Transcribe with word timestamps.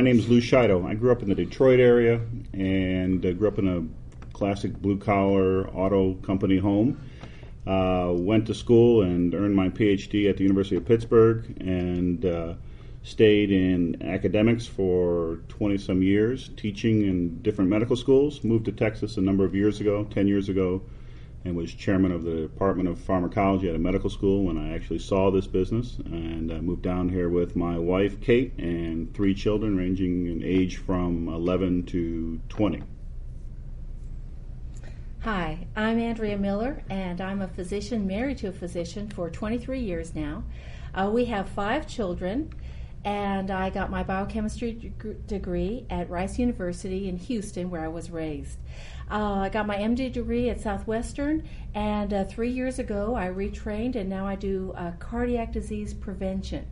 My 0.00 0.04
name 0.04 0.18
is 0.18 0.30
Lou 0.30 0.40
Shido. 0.40 0.88
I 0.88 0.94
grew 0.94 1.12
up 1.12 1.20
in 1.20 1.28
the 1.28 1.34
Detroit 1.34 1.78
area 1.78 2.22
and 2.54 3.22
uh, 3.22 3.32
grew 3.32 3.48
up 3.48 3.58
in 3.58 3.68
a 3.68 4.32
classic 4.32 4.72
blue 4.80 4.96
collar 4.96 5.68
auto 5.68 6.14
company 6.22 6.56
home. 6.56 6.98
Uh, 7.66 8.14
went 8.14 8.46
to 8.46 8.54
school 8.54 9.02
and 9.02 9.34
earned 9.34 9.54
my 9.54 9.68
PhD 9.68 10.30
at 10.30 10.38
the 10.38 10.42
University 10.42 10.76
of 10.76 10.86
Pittsburgh 10.86 11.54
and 11.60 12.24
uh, 12.24 12.54
stayed 13.02 13.50
in 13.50 14.02
academics 14.02 14.64
for 14.64 15.40
20 15.48 15.76
some 15.76 16.02
years, 16.02 16.48
teaching 16.56 17.02
in 17.02 17.42
different 17.42 17.68
medical 17.68 17.94
schools. 17.94 18.42
Moved 18.42 18.64
to 18.64 18.72
Texas 18.72 19.18
a 19.18 19.20
number 19.20 19.44
of 19.44 19.54
years 19.54 19.82
ago, 19.82 20.04
10 20.04 20.26
years 20.26 20.48
ago, 20.48 20.80
and 21.44 21.56
was 21.56 21.72
chairman 21.72 22.12
of 22.12 22.22
the 22.22 22.42
Department 22.42 22.88
of 22.88 22.98
Pharmacology 22.98 23.68
at 23.68 23.74
a 23.74 23.78
medical 23.78 24.10
school 24.10 24.44
when 24.44 24.58
I 24.58 24.74
actually 24.74 24.98
saw 24.98 25.30
this 25.30 25.46
business. 25.46 25.98
And 26.04 26.52
I 26.52 26.60
moved 26.60 26.82
down 26.82 27.08
here 27.08 27.28
with 27.28 27.56
my 27.56 27.78
wife, 27.78 28.20
Kate, 28.20 28.52
and 28.58 29.12
three 29.14 29.34
children 29.34 29.76
ranging 29.76 30.26
in 30.26 30.42
age 30.44 30.76
from 30.76 31.28
11 31.28 31.86
to 31.86 32.40
20. 32.48 32.82
Hi, 35.22 35.66
I'm 35.76 35.98
Andrea 35.98 36.38
Miller, 36.38 36.82
and 36.88 37.20
I'm 37.20 37.42
a 37.42 37.48
physician 37.48 38.06
married 38.06 38.38
to 38.38 38.48
a 38.48 38.52
physician 38.52 39.08
for 39.08 39.28
23 39.28 39.78
years 39.78 40.14
now. 40.14 40.44
Uh, 40.94 41.10
we 41.12 41.26
have 41.26 41.48
five 41.48 41.86
children, 41.86 42.52
and 43.04 43.50
I 43.50 43.70
got 43.70 43.90
my 43.90 44.02
biochemistry 44.02 44.72
deg- 44.72 45.26
degree 45.26 45.86
at 45.88 46.10
Rice 46.10 46.38
University 46.38 47.08
in 47.08 47.16
Houston, 47.16 47.70
where 47.70 47.82
I 47.82 47.88
was 47.88 48.10
raised. 48.10 48.58
Uh, 49.10 49.40
I 49.40 49.48
got 49.48 49.66
my 49.66 49.76
MD 49.76 50.12
degree 50.12 50.50
at 50.50 50.60
Southwestern, 50.60 51.48
and 51.74 52.12
uh, 52.12 52.24
three 52.24 52.50
years 52.50 52.78
ago 52.78 53.14
I 53.14 53.26
retrained, 53.26 53.96
and 53.96 54.08
now 54.08 54.26
I 54.26 54.36
do 54.36 54.72
uh, 54.76 54.92
cardiac 54.98 55.52
disease 55.52 55.94
prevention. 55.94 56.66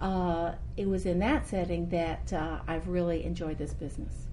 Uh, 0.00 0.52
it 0.76 0.88
was 0.88 1.06
in 1.06 1.18
that 1.20 1.46
setting 1.46 1.88
that 1.90 2.32
uh, 2.32 2.60
I've 2.66 2.88
really 2.88 3.24
enjoyed 3.24 3.58
this 3.58 3.72
business. 3.72 4.26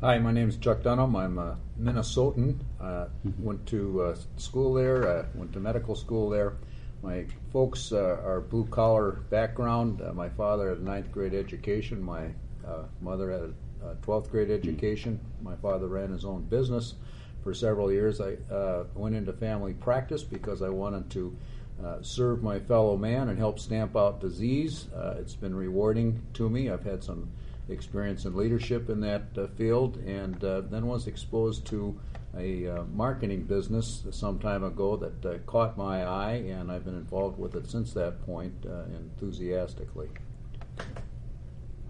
Hi, 0.00 0.18
my 0.18 0.32
name 0.32 0.48
is 0.48 0.56
Chuck 0.56 0.82
Dunham. 0.82 1.14
I'm 1.14 1.38
a 1.38 1.58
Minnesotan. 1.78 2.58
Uh, 2.80 3.06
went 3.38 3.66
to 3.66 4.02
uh, 4.02 4.16
school 4.38 4.72
there, 4.72 5.06
uh, 5.06 5.26
went 5.34 5.52
to 5.52 5.60
medical 5.60 5.94
school 5.94 6.30
there. 6.30 6.54
My 7.02 7.24
folks 7.52 7.92
uh, 7.92 8.20
are 8.24 8.40
blue 8.40 8.66
collar 8.66 9.12
background. 9.30 10.02
Uh, 10.02 10.12
my 10.12 10.28
father 10.28 10.68
had 10.68 10.78
a 10.78 10.84
ninth 10.84 11.10
grade 11.10 11.34
education. 11.34 12.02
My 12.02 12.26
uh, 12.66 12.84
mother 13.00 13.30
had 13.30 13.54
a 13.88 13.94
twelfth 14.02 14.30
grade 14.30 14.50
education. 14.50 15.18
My 15.42 15.56
father 15.56 15.86
ran 15.86 16.10
his 16.10 16.24
own 16.24 16.42
business 16.44 16.94
for 17.42 17.54
several 17.54 17.90
years. 17.90 18.20
I 18.20 18.36
uh, 18.52 18.84
went 18.94 19.14
into 19.14 19.32
family 19.32 19.72
practice 19.72 20.22
because 20.22 20.60
I 20.60 20.68
wanted 20.68 21.08
to 21.10 21.36
uh, 21.82 22.02
serve 22.02 22.42
my 22.42 22.58
fellow 22.58 22.98
man 22.98 23.30
and 23.30 23.38
help 23.38 23.58
stamp 23.58 23.96
out 23.96 24.20
disease. 24.20 24.88
Uh, 24.94 25.14
it's 25.18 25.34
been 25.34 25.54
rewarding 25.54 26.20
to 26.34 26.50
me. 26.50 26.68
I've 26.68 26.84
had 26.84 27.02
some 27.02 27.30
experience 27.70 28.26
in 28.26 28.36
leadership 28.36 28.90
in 28.90 29.00
that 29.00 29.22
field, 29.56 29.96
and 29.98 30.34
then 30.70 30.86
was 30.86 31.06
exposed 31.06 31.64
to 31.68 31.98
a 32.36 32.66
uh, 32.66 32.84
marketing 32.92 33.42
business 33.44 34.04
some 34.10 34.38
time 34.38 34.62
ago 34.62 34.96
that 34.96 35.26
uh, 35.26 35.38
caught 35.46 35.76
my 35.76 36.04
eye, 36.04 36.44
and 36.48 36.70
I've 36.70 36.84
been 36.84 36.96
involved 36.96 37.38
with 37.38 37.54
it 37.54 37.68
since 37.68 37.92
that 37.94 38.24
point 38.24 38.54
uh, 38.66 38.84
enthusiastically. 38.94 40.08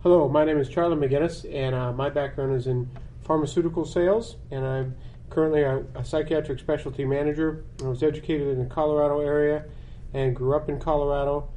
Hello, 0.02 0.28
my 0.28 0.44
name 0.44 0.58
is 0.58 0.68
Charlie 0.68 0.96
McGinnis, 0.96 1.44
and 1.52 1.74
uh, 1.74 1.92
my 1.92 2.08
background 2.08 2.54
is 2.54 2.66
in 2.66 2.90
pharmaceutical 3.22 3.84
sales, 3.84 4.36
and 4.50 4.64
I'm 4.64 4.96
currently 5.28 5.62
a, 5.62 5.84
a 5.94 6.04
psychiatric 6.04 6.58
specialty 6.58 7.04
manager. 7.04 7.64
I 7.82 7.88
was 7.88 8.02
educated 8.02 8.48
in 8.48 8.58
the 8.58 8.64
Colorado 8.74 9.20
area 9.20 9.64
and 10.14 10.34
grew 10.34 10.56
up 10.56 10.68
in 10.68 10.80
Colorado, 10.80 11.48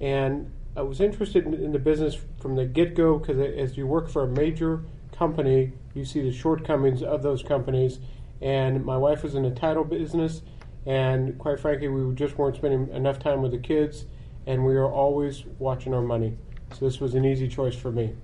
and 0.00 0.50
I 0.76 0.82
was 0.82 1.00
interested 1.00 1.46
in, 1.46 1.54
in 1.54 1.72
the 1.72 1.78
business 1.78 2.16
from 2.40 2.56
the 2.56 2.64
get 2.64 2.94
go 2.94 3.18
because 3.18 3.38
as 3.38 3.76
you 3.76 3.86
work 3.86 4.08
for 4.08 4.22
a 4.22 4.28
major 4.28 4.82
company, 5.12 5.72
you 5.94 6.04
see 6.04 6.22
the 6.22 6.32
shortcomings 6.32 7.02
of 7.02 7.22
those 7.22 7.42
companies. 7.42 7.98
And 8.40 8.84
my 8.84 8.96
wife 8.96 9.22
was 9.22 9.34
in 9.34 9.42
the 9.42 9.50
title 9.50 9.84
business, 9.84 10.42
and 10.86 11.38
quite 11.38 11.60
frankly, 11.60 11.88
we 11.88 12.14
just 12.14 12.38
weren't 12.38 12.56
spending 12.56 12.88
enough 12.94 13.18
time 13.18 13.42
with 13.42 13.52
the 13.52 13.58
kids, 13.58 14.06
and 14.46 14.64
we 14.64 14.74
were 14.74 14.90
always 14.90 15.44
watching 15.58 15.92
our 15.92 16.02
money. 16.02 16.36
So 16.72 16.84
this 16.84 17.00
was 17.00 17.14
an 17.14 17.24
easy 17.24 17.48
choice 17.48 17.74
for 17.74 17.92
me. 17.92 18.14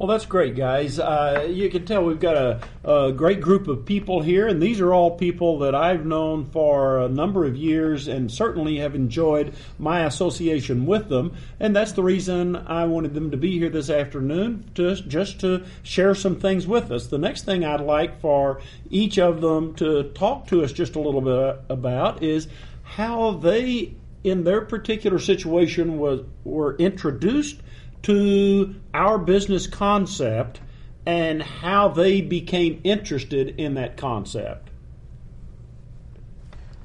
Well, 0.00 0.06
that's 0.06 0.24
great, 0.24 0.56
guys. 0.56 0.98
Uh, 0.98 1.46
you 1.50 1.68
can 1.68 1.84
tell 1.84 2.02
we've 2.02 2.18
got 2.18 2.34
a, 2.34 2.60
a, 2.84 3.12
great 3.12 3.42
group 3.42 3.68
of 3.68 3.84
people 3.84 4.22
here, 4.22 4.48
and 4.48 4.62
these 4.62 4.80
are 4.80 4.94
all 4.94 5.18
people 5.18 5.58
that 5.58 5.74
I've 5.74 6.06
known 6.06 6.46
for 6.46 7.00
a 7.00 7.08
number 7.10 7.44
of 7.44 7.54
years 7.54 8.08
and 8.08 8.32
certainly 8.32 8.78
have 8.78 8.94
enjoyed 8.94 9.52
my 9.78 10.06
association 10.06 10.86
with 10.86 11.10
them. 11.10 11.36
And 11.60 11.76
that's 11.76 11.92
the 11.92 12.02
reason 12.02 12.56
I 12.56 12.86
wanted 12.86 13.12
them 13.12 13.30
to 13.32 13.36
be 13.36 13.58
here 13.58 13.68
this 13.68 13.90
afternoon, 13.90 14.70
to, 14.76 14.94
just 14.94 15.40
to 15.40 15.66
share 15.82 16.14
some 16.14 16.40
things 16.40 16.66
with 16.66 16.90
us. 16.90 17.08
The 17.08 17.18
next 17.18 17.44
thing 17.44 17.62
I'd 17.62 17.82
like 17.82 18.22
for 18.22 18.62
each 18.88 19.18
of 19.18 19.42
them 19.42 19.74
to 19.74 20.04
talk 20.14 20.46
to 20.46 20.64
us 20.64 20.72
just 20.72 20.96
a 20.96 21.00
little 21.00 21.20
bit 21.20 21.60
about 21.68 22.22
is 22.22 22.48
how 22.84 23.32
they, 23.32 23.92
in 24.24 24.44
their 24.44 24.62
particular 24.62 25.18
situation, 25.18 25.98
was 25.98 26.22
were 26.42 26.74
introduced 26.76 27.60
to 28.02 28.74
our 28.94 29.18
business 29.18 29.66
concept 29.66 30.60
and 31.06 31.42
how 31.42 31.88
they 31.88 32.20
became 32.20 32.80
interested 32.84 33.54
in 33.58 33.74
that 33.74 33.96
concept. 33.96 34.70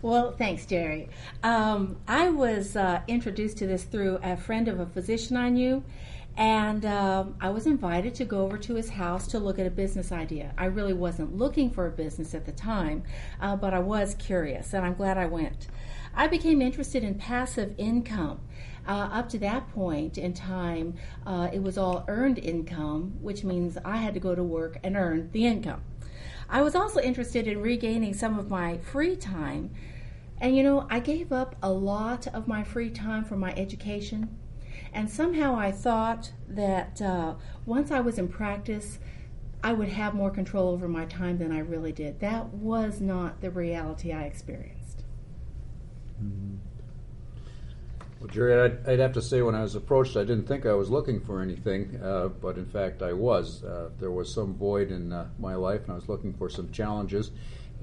Well, 0.01 0.33
thanks, 0.33 0.65
Jerry. 0.65 1.09
Um, 1.41 1.97
I 2.07 2.29
was 2.29 2.75
uh, 2.75 3.01
introduced 3.07 3.57
to 3.57 3.67
this 3.67 3.83
through 3.83 4.19
a 4.21 4.37
friend 4.37 4.67
of 4.67 4.79
a 4.79 4.85
physician 4.85 5.35
I 5.35 5.49
knew, 5.49 5.83
and 6.37 6.85
um, 6.85 7.35
I 7.41 7.49
was 7.49 7.65
invited 7.65 8.13
to 8.15 8.25
go 8.25 8.43
over 8.43 8.57
to 8.57 8.75
his 8.75 8.89
house 8.89 9.25
to 9.29 9.39
look 9.39 9.57
at 9.57 9.65
a 9.65 9.71
business 9.71 10.11
idea. 10.11 10.53
I 10.57 10.65
really 10.65 10.93
wasn't 10.93 11.35
looking 11.35 11.71
for 11.71 11.87
a 11.87 11.91
business 11.91 12.35
at 12.35 12.45
the 12.45 12.51
time, 12.51 13.03
uh, 13.41 13.55
but 13.55 13.73
I 13.73 13.79
was 13.79 14.13
curious, 14.15 14.73
and 14.73 14.85
I'm 14.85 14.93
glad 14.93 15.17
I 15.17 15.25
went. 15.25 15.67
I 16.13 16.27
became 16.27 16.61
interested 16.61 17.03
in 17.03 17.15
passive 17.15 17.73
income. 17.77 18.41
Uh, 18.88 19.09
up 19.12 19.29
to 19.29 19.40
that 19.40 19.68
point 19.73 20.18
in 20.18 20.34
time, 20.34 20.96
uh, 21.25 21.50
it 21.51 21.62
was 21.62 21.78
all 21.78 22.06
earned 22.07 22.38
income, 22.38 23.18
which 23.22 23.44
means 23.44 23.78
I 23.84 23.97
had 23.97 24.13
to 24.13 24.19
go 24.19 24.35
to 24.35 24.44
work 24.44 24.78
and 24.84 24.96
earn 24.96 25.29
the 25.31 25.46
income. 25.46 25.81
I 26.47 26.62
was 26.62 26.75
also 26.75 27.00
interested 27.01 27.47
in 27.47 27.62
regaining 27.62 28.13
some 28.13 28.38
of 28.38 28.50
my 28.50 28.78
free 28.78 29.16
time. 29.16 29.72
And 30.40 30.56
you 30.56 30.63
know, 30.63 30.85
I 30.90 31.00
gave 31.00 31.31
up 31.31 31.56
a 31.63 31.72
lot 31.72 32.28
of 32.28 32.47
my 32.47 32.63
free 32.63 32.90
time 32.91 33.24
for 33.24 33.35
my 33.35 33.53
education. 33.56 34.38
And 34.94 35.09
somehow 35.09 35.56
I 35.56 35.72
thought 35.72 36.31
that 36.47 37.01
uh, 37.01 37.35
once 37.66 37.91
I 37.91 38.01
was 38.01 38.18
in 38.19 38.28
practice, 38.28 39.00
I 39.63 39.74
would 39.74 39.90
have 39.90 40.13
more 40.13 40.29
control 40.29 40.69
over 40.69 40.88
my 40.88 41.06
time 41.06 41.40
than 41.40 41.51
I 41.51 41.59
really 41.59 41.92
did. 41.92 42.19
That 42.19 42.54
was 42.54 43.01
not 43.01 43.42
the 43.42 43.50
reality 43.50 44.13
I 44.13 44.24
experienced. 44.24 45.04
Mm-hmm. 46.24 46.64
Well, 48.25 48.33
Jerry, 48.33 48.60
I'd, 48.60 48.89
I'd, 48.89 49.00
have 49.00 49.13
to 49.13 49.22
say 49.22 49.44
when 49.44 49.54
I 49.54 49.62
was 49.62 49.75
approached, 49.75 50.18
I 50.18 50.22
didn't 50.22 50.48
think 50.48 50.66
I 50.66 50.74
was 50.74 50.89
looking 50.89 51.19
for 51.19 51.44
anything, 51.44 52.00
uh, 52.04 52.30
but 52.30 52.57
in 52.57 52.66
fact 52.66 53.04
I 53.04 53.13
was. 53.13 53.63
Uh, 53.63 53.92
there 54.00 54.10
was 54.10 54.33
some 54.33 54.56
void 54.56 54.89
in 54.89 55.13
uh, 55.13 55.27
my 55.38 55.54
life, 55.54 55.83
and 55.83 55.92
I 55.92 55.95
was 55.95 56.10
looking 56.10 56.33
for 56.33 56.50
some 56.50 56.72
challenges. 56.72 57.30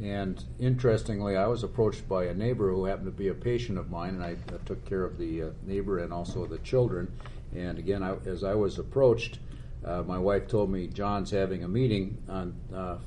And 0.02 0.42
interestingly, 0.58 1.36
I 1.36 1.46
was 1.46 1.62
approached 1.62 2.08
by 2.08 2.24
a 2.24 2.34
neighbor 2.34 2.72
who 2.72 2.86
happened 2.86 3.06
to 3.06 3.12
be 3.12 3.28
a 3.28 3.34
patient 3.34 3.78
of 3.78 3.88
mine, 3.88 4.16
and 4.16 4.24
I 4.24 4.34
took 4.66 4.84
care 4.84 5.04
of 5.04 5.16
the 5.16 5.42
uh, 5.42 5.50
neighbor 5.62 6.00
and 6.00 6.12
also 6.12 6.44
the 6.44 6.58
children. 6.58 7.16
And 7.54 7.78
again, 7.78 8.02
I, 8.02 8.16
as 8.26 8.42
I 8.42 8.56
was 8.56 8.80
approached, 8.80 9.38
uh, 9.84 10.02
my 10.02 10.18
wife 10.18 10.48
told 10.48 10.70
me 10.70 10.88
John's 10.88 11.30
having 11.30 11.62
a 11.62 11.68
meeting 11.68 12.20
on 12.28 12.52
uh, 12.74 12.98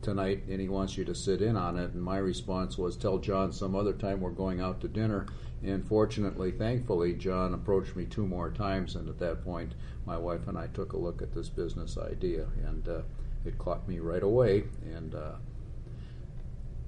tonight, 0.00 0.44
and 0.48 0.58
he 0.58 0.70
wants 0.70 0.96
you 0.96 1.04
to 1.04 1.14
sit 1.14 1.42
in 1.42 1.54
on 1.54 1.76
it. 1.76 1.92
And 1.92 2.02
my 2.02 2.16
response 2.16 2.78
was, 2.78 2.96
"Tell 2.96 3.18
John 3.18 3.52
some 3.52 3.76
other 3.76 3.92
time 3.92 4.22
we're 4.22 4.30
going 4.30 4.62
out 4.62 4.80
to 4.80 4.88
dinner." 4.88 5.26
And 5.64 5.86
fortunately, 5.86 6.52
thankfully, 6.52 7.14
John 7.14 7.52
approached 7.52 7.96
me 7.96 8.04
two 8.04 8.26
more 8.26 8.50
times, 8.50 8.94
and 8.94 9.08
at 9.08 9.18
that 9.18 9.44
point, 9.44 9.74
my 10.06 10.16
wife 10.16 10.46
and 10.46 10.56
I 10.56 10.68
took 10.68 10.92
a 10.92 10.98
look 10.98 11.20
at 11.20 11.32
this 11.32 11.48
business 11.48 11.98
idea. 11.98 12.46
And 12.64 12.88
uh, 12.88 13.00
it 13.44 13.58
caught 13.58 13.88
me 13.88 13.98
right 13.98 14.22
away. 14.22 14.64
And 14.94 15.14
uh, 15.14 15.32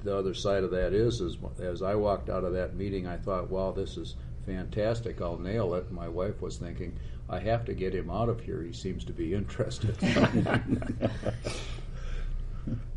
the 0.05 0.17
other 0.17 0.35
side 0.35 0.63
of 0.63 0.71
that 0.71 0.93
is, 0.93 1.21
is 1.21 1.37
as 1.61 1.83
I 1.83 1.95
walked 1.95 2.31
out 2.31 2.45
of 2.45 2.53
that 2.53 2.77
meeting, 2.77 3.07
I 3.07 3.17
thought, 3.17 3.51
"Wow, 3.51 3.73
this 3.73 3.97
is 3.97 4.15
fantastic! 4.47 5.21
I'll 5.21 5.39
nail 5.39 5.75
it." 5.75 5.91
My 5.91 6.09
wife 6.09 6.41
was 6.41 6.57
thinking, 6.57 6.97
"I 7.29 7.41
have 7.41 7.65
to 7.65 7.75
get 7.75 7.95
him 7.95 8.11
out 8.11 8.29
of 8.29 8.41
here. 8.41 8.63
He 8.63 8.73
seems 8.73 9.05
to 9.07 9.13
be 9.13 9.35
interested." 9.41 9.97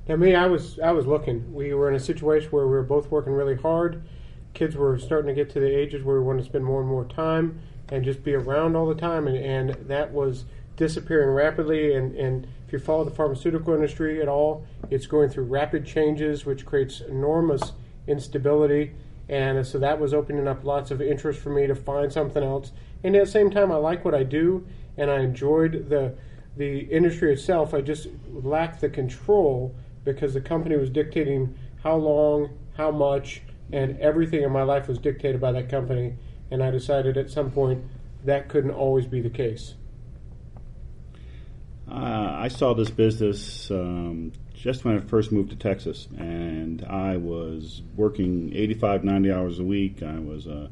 Now, 0.05 0.17
me, 0.17 0.35
I 0.35 0.47
was 0.47 0.79
I 0.79 0.91
was 0.91 1.07
looking. 1.07 1.53
We 1.53 1.73
were 1.73 1.87
in 1.87 1.95
a 1.95 1.99
situation 1.99 2.49
where 2.51 2.67
we 2.67 2.73
were 2.73 2.83
both 2.83 3.09
working 3.09 3.31
really 3.31 3.55
hard. 3.55 4.03
Kids 4.53 4.75
were 4.75 4.97
starting 4.97 5.27
to 5.27 5.33
get 5.33 5.51
to 5.53 5.59
the 5.59 5.75
ages 5.75 6.03
where 6.03 6.19
we 6.19 6.25
wanted 6.25 6.43
to 6.43 6.49
spend 6.49 6.65
more 6.65 6.81
and 6.81 6.89
more 6.89 7.05
time 7.05 7.59
and 7.89 8.03
just 8.03 8.23
be 8.23 8.33
around 8.33 8.75
all 8.75 8.85
the 8.85 8.95
time, 8.95 9.27
and, 9.27 9.37
and 9.37 9.87
that 9.87 10.11
was 10.11 10.45
disappearing 10.75 11.29
rapidly. 11.29 11.95
And, 11.95 12.15
and 12.15 12.47
if 12.65 12.73
you 12.73 12.79
follow 12.79 13.03
the 13.03 13.11
pharmaceutical 13.11 13.73
industry 13.73 14.21
at 14.21 14.27
all, 14.27 14.65
it's 14.89 15.05
going 15.05 15.29
through 15.29 15.45
rapid 15.45 15.85
changes, 15.85 16.45
which 16.45 16.65
creates 16.65 17.01
enormous 17.01 17.73
instability. 18.07 18.93
And 19.29 19.65
so 19.65 19.79
that 19.79 19.99
was 19.99 20.13
opening 20.13 20.47
up 20.47 20.63
lots 20.63 20.91
of 20.91 21.01
interest 21.01 21.39
for 21.39 21.49
me 21.49 21.67
to 21.67 21.75
find 21.75 22.11
something 22.11 22.43
else. 22.43 22.71
And 23.03 23.15
at 23.15 23.25
the 23.25 23.31
same 23.31 23.49
time, 23.49 23.71
I 23.71 23.75
like 23.75 24.03
what 24.05 24.15
I 24.15 24.23
do, 24.23 24.65
and 24.97 25.09
I 25.09 25.19
enjoyed 25.19 25.89
the 25.89 26.15
the 26.55 26.81
industry 26.81 27.33
itself. 27.33 27.73
I 27.73 27.81
just 27.81 28.07
lacked 28.31 28.81
the 28.81 28.89
control 28.89 29.75
because 30.03 30.33
the 30.33 30.41
company 30.41 30.77
was 30.77 30.89
dictating 30.89 31.57
how 31.81 31.95
long, 31.95 32.51
how 32.77 32.91
much, 32.91 33.41
and 33.73 33.99
everything 33.99 34.43
in 34.43 34.51
my 34.51 34.61
life 34.61 34.87
was 34.87 34.99
dictated 34.99 35.41
by 35.41 35.51
that 35.51 35.67
company. 35.67 36.13
And 36.51 36.63
I 36.63 36.69
decided 36.69 37.17
at 37.17 37.31
some 37.31 37.51
point 37.51 37.83
that 38.23 38.47
couldn't 38.47 38.71
always 38.71 39.07
be 39.07 39.19
the 39.19 39.31
case. 39.31 39.73
Uh, 41.89 42.35
I 42.37 42.47
saw 42.47 42.73
this 42.73 42.91
business 42.91 43.69
um, 43.71 44.31
just 44.53 44.85
when 44.85 44.95
I 44.95 44.99
first 45.01 45.31
moved 45.31 45.49
to 45.49 45.55
Texas, 45.55 46.07
and 46.17 46.85
I 46.85 47.17
was 47.17 47.81
working 47.95 48.55
85, 48.55 49.03
90 49.03 49.31
hours 49.31 49.59
a 49.59 49.63
week. 49.63 50.03
I 50.03 50.19
was 50.19 50.47
uh, 50.47 50.69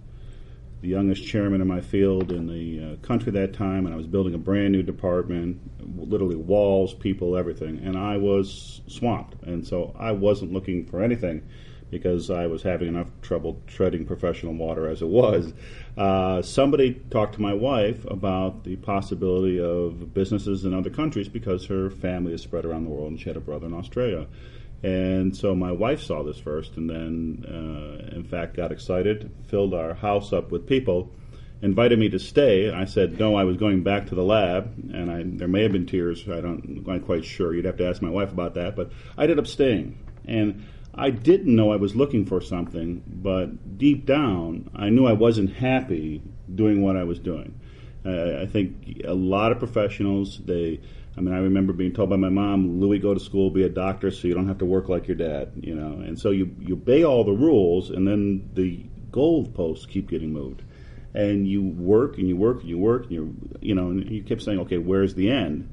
the 0.82 0.88
youngest 0.88 1.26
chairman 1.26 1.60
in 1.60 1.68
my 1.68 1.82
field 1.82 2.32
in 2.32 2.48
the 2.48 2.94
uh, 2.94 2.96
country 3.06 3.32
that 3.34 3.54
time, 3.54 3.86
and 3.86 3.94
I 3.94 3.98
was 3.98 4.08
building 4.08 4.36
a 4.36 4.38
brand 4.38 4.72
new 4.72 4.84
department, 4.84 5.60
literally 5.98 6.38
walls, 6.38 6.94
people, 6.94 7.36
everything, 7.36 7.80
and 7.80 7.98
I 7.98 8.18
was 8.18 8.82
swamped. 8.88 9.42
And 9.44 9.68
so 9.68 9.94
I 10.00 10.12
wasn't 10.12 10.54
looking 10.54 10.86
for 10.86 11.04
anything 11.04 11.42
because 11.92 12.32
I 12.32 12.48
was 12.48 12.64
having 12.64 12.88
enough 12.88 13.10
trouble 13.22 13.62
treading 13.68 14.06
professional 14.06 14.54
water 14.54 14.88
as 14.88 15.02
it 15.02 15.10
was. 15.10 15.54
Uh, 15.98 16.42
somebody 16.42 16.94
talked 17.12 17.36
to 17.36 17.42
my 17.42 17.54
wife 17.54 18.06
about 18.06 18.64
the 18.64 18.78
possibility 18.78 19.60
of 19.60 20.14
businesses 20.14 20.66
in 20.66 20.74
other 20.74 20.90
countries 20.90 21.28
because 21.28 21.66
her 21.66 21.90
family 21.92 22.34
is 22.34 22.42
spread 22.42 22.66
around 22.66 22.86
the 22.86 22.90
world 22.90 23.12
and 23.12 23.20
she 23.20 23.30
had 23.30 23.38
a 23.38 23.42
brother 23.42 23.68
in 23.68 23.74
Australia. 23.74 24.26
And 24.84 25.36
so 25.36 25.54
my 25.54 25.72
wife 25.72 26.02
saw 26.02 26.24
this 26.24 26.40
first, 26.40 26.76
and 26.76 26.90
then, 26.90 27.46
uh, 27.48 28.16
in 28.16 28.24
fact, 28.24 28.56
got 28.56 28.72
excited, 28.72 29.30
filled 29.48 29.76
our 29.76 29.94
house 29.94 30.34
up 30.34 30.52
with 30.52 30.66
people, 30.66 31.12
invited 31.62 32.00
me 32.00 32.10
to 32.10 32.18
stay. 32.18 32.72
I 32.72 32.86
said 32.86 33.20
no, 33.20 33.36
I 33.36 33.44
was 33.44 33.58
going 33.58 33.84
back 33.84 34.08
to 34.08 34.16
the 34.16 34.24
lab, 34.24 34.74
and 34.92 35.12
I, 35.12 35.22
there 35.24 35.48
may 35.48 35.62
have 35.62 35.72
been 35.72 35.86
tears. 35.86 36.24
I 36.28 36.42
don't, 36.42 36.64
I'm 36.66 36.84
not 36.84 37.06
quite 37.06 37.26
sure. 37.26 37.54
You'd 37.54 37.66
have 37.66 37.78
to 37.78 37.88
ask 37.88 38.02
my 38.02 38.10
wife 38.10 38.32
about 38.32 38.56
that. 38.56 38.76
But 38.76 38.92
I 39.16 39.24
ended 39.24 39.38
up 39.38 39.46
staying, 39.46 40.00
and 40.26 40.66
I 40.94 41.10
didn't 41.10 41.56
know 41.56 41.72
I 41.72 41.78
was 41.78 41.96
looking 41.96 42.26
for 42.26 42.42
something, 42.42 43.04
but 43.08 43.78
deep 43.78 44.06
down, 44.06 44.70
I 44.76 44.90
knew 44.90 45.06
I 45.06 45.14
wasn't 45.14 45.54
happy 45.54 46.22
doing 46.54 46.82
what 46.82 46.98
I 46.98 47.04
was 47.04 47.20
doing. 47.20 47.60
Uh, 48.06 48.42
I 48.42 48.46
think 48.46 49.02
a 49.06 49.14
lot 49.14 49.52
of 49.52 49.60
professionals 49.60 50.40
they 50.44 50.82
I 51.18 51.22
mean, 51.22 51.34
I 51.34 51.40
remember 51.40 51.74
being 51.74 51.92
told 51.92 52.10
by 52.10 52.16
my 52.16 52.30
mom, 52.30 52.80
"Louis, 52.80 53.00
go 53.00 53.14
to 53.14 53.20
school, 53.20 53.50
be 53.50 53.64
a 53.64 53.70
doctor, 53.70 54.12
so 54.12 54.28
you 54.28 54.34
don't 54.34 54.48
have 54.48 54.60
to 54.60 54.66
work 54.66 54.88
like 54.88 55.08
your 55.08 55.18
dad." 55.18 55.52
You 55.62 55.76
know, 55.76 56.00
and 56.00 56.18
so 56.18 56.32
you 56.32 56.52
you 56.60 56.76
obey 56.76 57.04
all 57.04 57.24
the 57.24 57.34
rules, 57.34 57.90
and 57.90 58.08
then 58.08 58.50
the 58.54 58.80
goalposts 59.12 59.88
keep 59.88 60.10
getting 60.10 60.32
moved, 60.32 60.64
and 61.14 61.48
you 61.48 61.62
work 61.62 62.18
and 62.18 62.30
you 62.30 62.38
work 62.38 62.62
and 62.62 62.70
you 62.70 62.78
work, 62.78 63.04
and 63.04 63.12
you 63.12 63.36
you 63.62 63.76
know, 63.76 63.90
and 63.90 64.10
you 64.10 64.24
keep 64.24 64.42
saying, 64.42 64.60
"Okay, 64.60 64.78
where's 64.78 65.16
the 65.16 65.30
end?" 65.30 65.68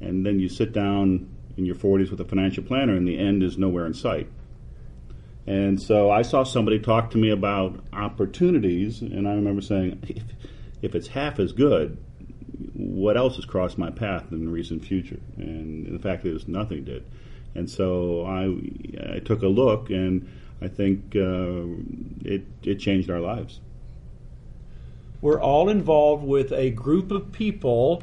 And 0.00 0.26
then 0.26 0.40
you 0.40 0.48
sit 0.48 0.72
down 0.72 1.28
in 1.56 1.64
your 1.64 1.74
40s 1.74 2.10
with 2.10 2.20
a 2.20 2.24
financial 2.24 2.62
planner, 2.62 2.94
and 2.94 3.06
the 3.08 3.18
end 3.18 3.42
is 3.42 3.56
nowhere 3.56 3.86
in 3.86 3.94
sight. 3.94 4.28
And 5.46 5.80
so 5.80 6.10
I 6.10 6.22
saw 6.22 6.44
somebody 6.44 6.78
talk 6.78 7.10
to 7.12 7.18
me 7.18 7.30
about 7.30 7.80
opportunities, 7.92 9.02
and 9.02 9.26
I 9.26 9.34
remember 9.34 9.60
saying, 9.60 10.02
if, 10.08 10.22
if 10.82 10.94
it's 10.94 11.08
half 11.08 11.40
as 11.40 11.52
good, 11.52 11.98
what 12.74 13.16
else 13.16 13.36
has 13.36 13.44
crossed 13.44 13.76
my 13.76 13.90
path 13.90 14.30
in 14.30 14.44
the 14.44 14.50
recent 14.50 14.84
future? 14.84 15.20
And 15.36 15.92
the 15.92 15.98
fact 15.98 16.24
is, 16.24 16.46
nothing 16.46 16.84
did. 16.84 17.04
And 17.54 17.68
so 17.68 18.24
I, 18.24 19.16
I 19.16 19.18
took 19.18 19.42
a 19.42 19.48
look, 19.48 19.90
and 19.90 20.28
I 20.60 20.68
think 20.68 21.16
uh, 21.16 21.64
it, 22.24 22.44
it 22.62 22.76
changed 22.76 23.10
our 23.10 23.20
lives. 23.20 23.60
We're 25.20 25.40
all 25.40 25.68
involved 25.68 26.24
with 26.24 26.52
a 26.52 26.70
group 26.70 27.10
of 27.10 27.32
people 27.32 28.02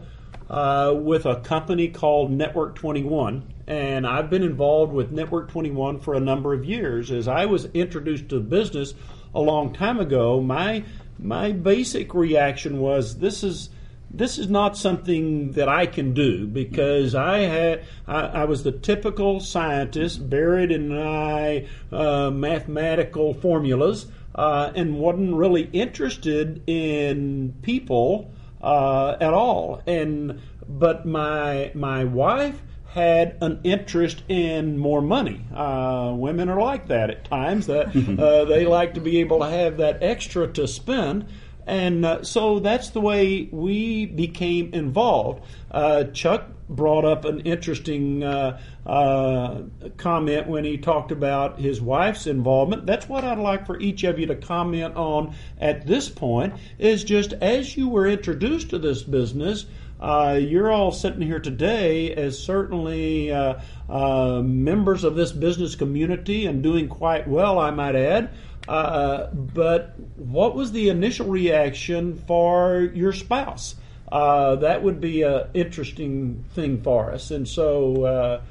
uh, 0.50 0.94
with 0.96 1.26
a 1.26 1.38
company 1.38 1.90
called 1.90 2.32
Network 2.32 2.76
21. 2.76 3.54
And 3.70 4.08
I've 4.08 4.32
been 4.32 4.42
involved 4.42 4.92
with 4.92 5.12
Network 5.12 5.52
21 5.52 6.00
for 6.00 6.16
a 6.16 6.20
number 6.20 6.54
of 6.56 6.66
years. 6.66 7.12
As 7.12 7.28
I 7.28 7.46
was 7.46 7.66
introduced 7.66 8.30
to 8.30 8.40
the 8.40 8.42
business 8.42 8.96
a 9.36 9.40
long 9.40 9.74
time 9.74 10.00
ago, 10.00 10.42
my 10.42 10.84
my 11.20 11.52
basic 11.52 12.16
reaction 12.16 12.80
was 12.80 13.20
this 13.20 13.44
is 13.44 13.70
this 14.10 14.40
is 14.40 14.50
not 14.50 14.76
something 14.76 15.52
that 15.52 15.70
I 15.70 15.86
can 15.86 16.16
do 16.16 16.48
because 16.48 17.14
I 17.14 17.42
had 17.42 17.86
I, 18.08 18.22
I 18.22 18.46
was 18.46 18.64
the 18.64 18.72
typical 18.72 19.40
scientist 19.40 20.28
buried 20.28 20.72
in 20.72 20.90
my 20.90 21.68
uh, 21.92 22.32
mathematical 22.32 23.36
formulas 23.36 24.08
uh, 24.34 24.72
and 24.74 24.98
wasn't 24.98 25.36
really 25.36 25.70
interested 25.74 26.64
in 26.66 27.54
people 27.62 28.32
uh, 28.64 29.16
at 29.22 29.36
all. 29.36 29.84
And 29.86 30.42
but 30.68 31.06
my 31.06 31.72
my 31.76 32.04
wife 32.04 32.60
had 32.90 33.38
an 33.42 33.60
interest 33.64 34.24
in 34.28 34.78
more 34.78 35.02
money. 35.02 35.46
Uh, 35.54 36.14
women 36.16 36.50
are 36.50 36.60
like 36.60 36.88
that 36.88 37.10
at 37.10 37.26
times. 37.26 37.68
That 37.68 37.88
uh, 38.20 38.46
they 38.46 38.66
like 38.66 38.96
to 38.96 39.02
be 39.02 39.20
able 39.20 39.40
to 39.40 39.50
have 39.50 39.78
that 39.78 40.02
extra 40.02 40.48
to 40.54 40.68
spend. 40.68 41.28
And 41.68 42.04
uh, 42.04 42.24
so 42.24 42.60
that's 42.60 42.90
the 42.90 43.02
way 43.02 43.48
we 43.52 44.08
became 44.08 44.74
involved. 44.74 45.44
Uh, 45.70 46.06
Chuck 46.06 46.48
brought 46.68 47.06
up 47.06 47.26
an 47.26 47.42
interesting 47.42 48.24
uh, 48.24 48.60
uh, 48.86 49.64
comment 49.98 50.48
when 50.48 50.64
he 50.64 50.78
talked 50.78 51.12
about 51.12 51.60
his 51.60 51.82
wife's 51.82 52.26
involvement. 52.26 52.86
That's 52.86 53.08
what 53.10 53.24
I'd 53.24 53.40
like 53.40 53.66
for 53.66 53.80
each 53.80 54.04
of 54.04 54.20
you 54.20 54.28
to 54.28 54.36
comment 54.36 54.96
on 54.96 55.36
at 55.60 55.86
this 55.86 56.10
point 56.10 56.54
is 56.78 57.04
just 57.04 57.34
as 57.34 57.76
you 57.76 57.88
were 57.88 58.08
introduced 58.08 58.70
to 58.70 58.80
this 58.80 59.04
business, 59.04 59.66
uh, 60.00 60.40
you're 60.40 60.72
all 60.72 60.92
sitting 60.92 61.22
here 61.22 61.40
today 61.40 62.14
as 62.14 62.42
certainly 62.42 63.32
uh, 63.32 63.60
uh, 63.90 64.42
members 64.42 65.04
of 65.04 65.16
this 65.16 65.32
business 65.32 65.76
community 65.76 66.46
and 66.46 66.64
doing 66.64 66.88
quite 66.88 67.28
well, 67.28 67.60
I 67.60 67.72
might 67.72 67.96
add. 67.96 68.30
Uh, 68.68 69.28
but 69.34 70.00
what 70.16 70.56
was 70.56 70.72
the 70.72 70.90
initial 70.90 71.28
reaction 71.28 72.16
for 72.28 72.92
your 72.94 73.12
spouse? 73.12 73.76
Uh, 74.12 74.56
that 74.58 74.84
would 74.84 75.02
be 75.02 75.24
an 75.24 75.48
interesting 75.54 76.46
thing 76.54 76.82
for 76.82 77.12
us. 77.12 77.32
And 77.32 77.48
so, 77.48 78.04
uh, 78.04 78.42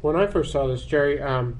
when 0.00 0.16
I 0.16 0.26
first 0.26 0.52
saw 0.52 0.66
this, 0.66 0.84
Jerry, 0.84 1.20
um, 1.20 1.58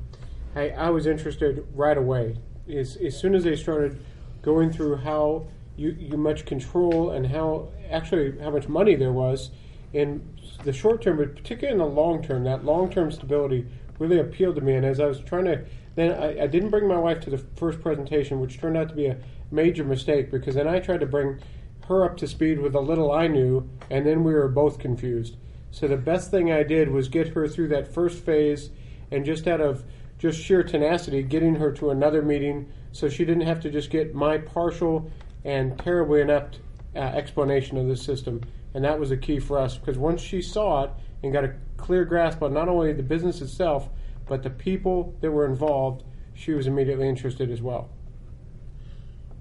I, 0.55 0.71
I, 0.71 0.91
was 0.91 1.07
interested 1.07 1.67
right 1.75 1.97
away. 1.97 2.37
As, 2.69 2.97
as 2.97 3.19
soon 3.19 3.35
as 3.35 3.45
they 3.45 3.57
started 3.57 3.99
going 4.43 4.71
through 4.71 4.97
how 4.97 5.47
you, 5.77 5.97
you 5.99 6.17
much 6.17 6.45
control 6.45 7.11
and 7.11 7.27
how 7.27 7.69
actually 7.91 8.39
how 8.41 8.51
much 8.51 8.69
money 8.69 8.95
there 8.95 9.13
was 9.13 9.51
in 9.93 10.29
the 10.65 10.73
short 10.73 11.03
term, 11.03 11.19
but 11.19 11.37
particularly 11.37 11.73
in 11.73 11.79
the 11.79 11.87
long 11.87 12.23
term, 12.23 12.45
that 12.45 12.65
long 12.65 12.91
term 12.91 13.11
stability 13.11 13.67
really 13.99 14.19
appealed 14.19 14.57
to 14.57 14.61
me. 14.61 14.75
And 14.75 14.85
as 14.85 15.01
I 15.01 15.07
was 15.07 15.21
trying 15.21 15.45
to 15.45 15.65
then 15.95 16.13
I, 16.13 16.43
I, 16.43 16.47
didn't 16.47 16.71
bring 16.71 16.89
my 16.89 16.99
wife 16.99 17.21
to 17.21 17.31
the 17.31 17.39
first 17.39 17.81
presentation, 17.81 18.41
which 18.41 18.59
turned 18.59 18.77
out 18.77 18.89
to 18.89 18.95
be 18.95 19.07
a 19.07 19.19
major 19.51 19.85
mistake 19.85 20.31
because 20.31 20.57
then 20.57 20.67
I 20.67 20.81
tried 20.81 21.01
to 21.01 21.07
bring 21.07 21.41
her 21.87 22.05
up 22.05 22.17
to 22.19 22.27
speed 22.27 22.61
with 22.61 22.75
a 22.75 22.81
little 22.81 23.13
I 23.13 23.27
knew, 23.27 23.69
and 23.91 24.07
then 24.07 24.25
we 24.25 24.33
were 24.33 24.49
both 24.49 24.79
confused. 24.79 25.37
So 25.71 25.87
the 25.87 25.97
best 25.97 26.31
thing 26.31 26.51
I 26.51 26.63
did 26.63 26.91
was 26.91 27.09
get 27.09 27.29
her 27.29 27.47
through 27.47 27.69
that 27.69 27.93
first 27.93 28.25
phase, 28.25 28.71
and 29.11 29.25
just 29.25 29.47
out 29.47 29.61
of 29.61 29.85
just 30.19 30.41
sheer 30.41 30.63
tenacity, 30.63 31.23
getting 31.23 31.57
her 31.57 31.71
to 31.73 31.91
another 31.91 32.23
meeting 32.23 32.73
so 32.93 33.09
she 33.09 33.25
didn't 33.25 33.47
have 33.47 33.61
to 33.61 33.71
just 33.71 33.91
get 33.91 34.15
my 34.15 34.39
partial 34.39 35.11
and 35.45 35.79
terribly 35.79 36.21
inept 36.21 36.61
uh, 36.95 36.99
explanation 36.99 37.77
of 37.77 37.87
the 37.87 37.97
system. 37.97 38.41
And 38.75 38.85
that 38.85 38.99
was 38.99 39.11
a 39.11 39.17
key 39.17 39.39
for 39.39 39.59
us 39.59 39.77
because 39.77 39.99
once 39.99 40.21
she 40.21 40.43
saw 40.43 40.85
it 40.85 40.91
and 41.23 41.33
got 41.33 41.45
a 41.45 41.55
clear 41.77 42.05
grasp 42.05 42.43
on 42.43 42.53
not 42.53 42.69
only 42.69 42.93
the 42.93 43.03
business 43.03 43.41
itself, 43.41 43.89
but 44.27 44.43
the 44.43 44.51
people 44.51 45.15
that 45.21 45.31
were 45.31 45.47
involved, 45.47 46.03
she 46.33 46.53
was 46.53 46.67
immediately 46.67 47.09
interested 47.09 47.51
as 47.51 47.61
well. 47.63 47.91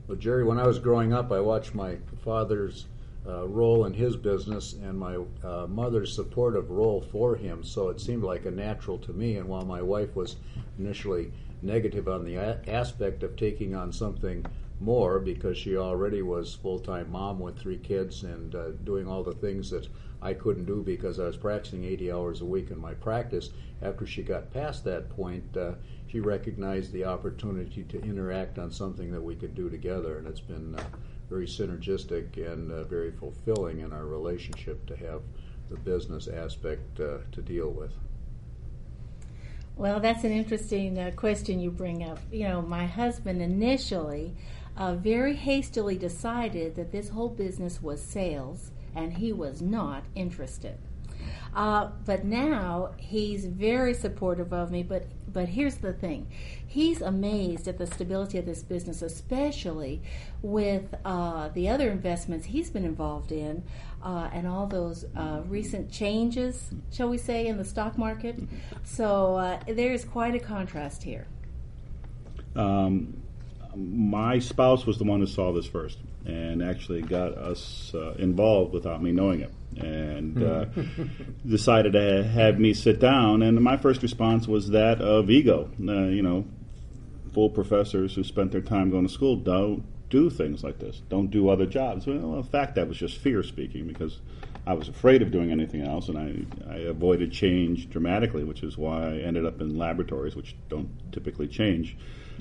Well, 0.07 0.17
Jerry, 0.17 0.43
when 0.43 0.59
I 0.59 0.67
was 0.67 0.79
growing 0.79 1.13
up, 1.13 1.31
I 1.31 1.39
watched 1.39 1.73
my 1.73 1.97
father's 2.23 2.87
uh, 3.25 3.47
role 3.47 3.85
in 3.85 3.93
his 3.93 4.17
business 4.17 4.73
and 4.73 4.99
my 4.99 5.17
uh, 5.43 5.65
mother's 5.67 6.13
supportive 6.13 6.69
role 6.69 6.99
for 6.99 7.35
him. 7.35 7.63
So 7.63 7.87
it 7.87 8.01
seemed 8.01 8.23
like 8.23 8.45
a 8.45 8.51
natural 8.51 8.97
to 8.99 9.13
me. 9.13 9.37
And 9.37 9.47
while 9.47 9.63
my 9.63 9.81
wife 9.81 10.13
was 10.15 10.35
initially 10.77 11.31
negative 11.61 12.09
on 12.09 12.25
the 12.25 12.35
a- 12.35 12.59
aspect 12.67 13.23
of 13.23 13.37
taking 13.37 13.73
on 13.75 13.93
something 13.93 14.45
more 14.79 15.19
because 15.19 15.57
she 15.57 15.77
already 15.77 16.21
was 16.21 16.53
full 16.53 16.79
time 16.79 17.11
mom 17.11 17.39
with 17.39 17.57
three 17.57 17.77
kids 17.77 18.23
and 18.23 18.55
uh, 18.55 18.71
doing 18.83 19.07
all 19.07 19.23
the 19.23 19.33
things 19.33 19.69
that 19.69 19.87
I 20.21 20.33
couldn't 20.33 20.65
do 20.65 20.81
because 20.83 21.19
I 21.19 21.25
was 21.25 21.37
practicing 21.37 21.83
80 21.83 22.11
hours 22.11 22.41
a 22.41 22.45
week 22.45 22.71
in 22.71 22.79
my 22.79 22.93
practice. 22.93 23.49
After 23.81 24.07
she 24.07 24.23
got 24.23 24.53
past 24.53 24.85
that 24.85 25.09
point, 25.09 25.57
uh, 25.57 25.73
she 26.07 26.21
recognized 26.21 26.93
the 26.93 27.05
opportunity 27.05 27.83
to 27.83 28.01
interact 28.01 28.57
on 28.57 28.71
something 28.71 29.11
that 29.11 29.21
we 29.21 29.35
could 29.35 29.53
do 29.53 29.69
together, 29.69 30.17
and 30.17 30.27
it's 30.27 30.39
been 30.39 30.75
uh, 30.75 30.83
very 31.29 31.45
synergistic 31.45 32.37
and 32.37 32.71
uh, 32.71 32.83
very 32.83 33.11
fulfilling 33.11 33.79
in 33.79 33.91
our 33.91 34.05
relationship 34.05 34.85
to 34.85 34.95
have 34.95 35.21
the 35.69 35.75
business 35.77 36.27
aspect 36.27 36.99
uh, 36.99 37.17
to 37.31 37.41
deal 37.41 37.69
with. 37.69 37.91
Well, 39.75 39.99
that's 39.99 40.23
an 40.23 40.31
interesting 40.31 40.99
uh, 40.99 41.11
question 41.15 41.59
you 41.59 41.71
bring 41.71 42.03
up. 42.03 42.19
You 42.31 42.47
know, 42.47 42.61
my 42.61 42.85
husband 42.85 43.41
initially 43.41 44.35
uh, 44.75 44.95
very 44.95 45.35
hastily 45.35 45.97
decided 45.97 46.75
that 46.75 46.91
this 46.91 47.09
whole 47.09 47.29
business 47.29 47.81
was 47.81 48.01
sales, 48.01 48.71
and 48.95 49.13
he 49.13 49.33
was 49.33 49.61
not 49.61 50.03
interested. 50.15 50.77
Uh, 51.55 51.89
but 52.05 52.25
now 52.25 52.91
he's 52.97 53.45
very 53.45 53.93
supportive 53.93 54.51
of 54.51 54.71
me. 54.71 54.83
But 54.83 55.05
but 55.31 55.49
here's 55.49 55.77
the 55.77 55.93
thing, 55.93 56.27
he's 56.67 57.01
amazed 57.01 57.67
at 57.67 57.79
the 57.79 57.87
stability 57.87 58.37
of 58.37 58.45
this 58.45 58.61
business, 58.61 59.01
especially 59.01 60.01
with 60.43 60.93
uh, 61.03 61.49
the 61.49 61.69
other 61.69 61.89
investments 61.89 62.45
he's 62.45 62.69
been 62.69 62.85
involved 62.85 63.31
in, 63.31 63.63
uh, 64.03 64.29
and 64.31 64.47
all 64.47 64.67
those 64.67 65.05
uh, 65.15 65.41
recent 65.47 65.91
changes, 65.91 66.69
shall 66.91 67.09
we 67.09 67.17
say, 67.17 67.47
in 67.47 67.57
the 67.57 67.65
stock 67.65 67.97
market. 67.97 68.43
So 68.83 69.35
uh, 69.37 69.59
there 69.67 69.91
is 69.91 70.05
quite 70.05 70.35
a 70.35 70.39
contrast 70.39 71.01
here. 71.01 71.25
Um, 72.55 73.22
my 73.75 74.39
spouse 74.39 74.85
was 74.85 74.97
the 74.97 75.03
one 75.03 75.19
who 75.19 75.27
saw 75.27 75.51
this 75.51 75.65
first 75.65 75.97
and 76.25 76.63
actually 76.63 77.01
got 77.01 77.37
us 77.37 77.91
uh, 77.93 78.13
involved 78.13 78.73
without 78.73 79.01
me 79.01 79.11
knowing 79.11 79.41
it 79.41 79.51
and 79.77 80.41
uh, 80.43 80.65
decided 81.47 81.93
to 81.93 82.23
have 82.23 82.59
me 82.59 82.73
sit 82.73 82.99
down. 82.99 83.41
And 83.41 83.59
my 83.61 83.77
first 83.77 84.01
response 84.01 84.47
was 84.47 84.69
that 84.69 85.01
of 85.01 85.29
ego. 85.29 85.69
Uh, 85.79 86.03
you 86.03 86.21
know, 86.21 86.45
full 87.33 87.49
professors 87.49 88.15
who 88.15 88.23
spent 88.23 88.51
their 88.51 88.61
time 88.61 88.89
going 88.91 89.07
to 89.07 89.13
school 89.13 89.35
don't 89.35 89.83
do 90.09 90.29
things 90.29 90.63
like 90.63 90.77
this, 90.77 91.01
don't 91.09 91.31
do 91.31 91.49
other 91.49 91.65
jobs. 91.65 92.05
Well, 92.05 92.35
in 92.35 92.43
fact, 92.43 92.75
that 92.75 92.87
was 92.87 92.97
just 92.97 93.17
fear 93.17 93.41
speaking 93.41 93.87
because 93.87 94.19
I 94.65 94.73
was 94.73 94.87
afraid 94.87 95.23
of 95.23 95.31
doing 95.31 95.51
anything 95.51 95.81
else, 95.81 96.07
and 96.07 96.17
I, 96.17 96.71
I 96.71 96.77
avoided 96.81 97.31
change 97.31 97.89
dramatically, 97.89 98.43
which 98.43 98.61
is 98.61 98.77
why 98.77 99.07
I 99.07 99.17
ended 99.17 99.45
up 99.45 99.59
in 99.59 99.77
laboratories, 99.77 100.35
which 100.35 100.55
don't 100.69 100.89
typically 101.11 101.47
change. 101.47 101.97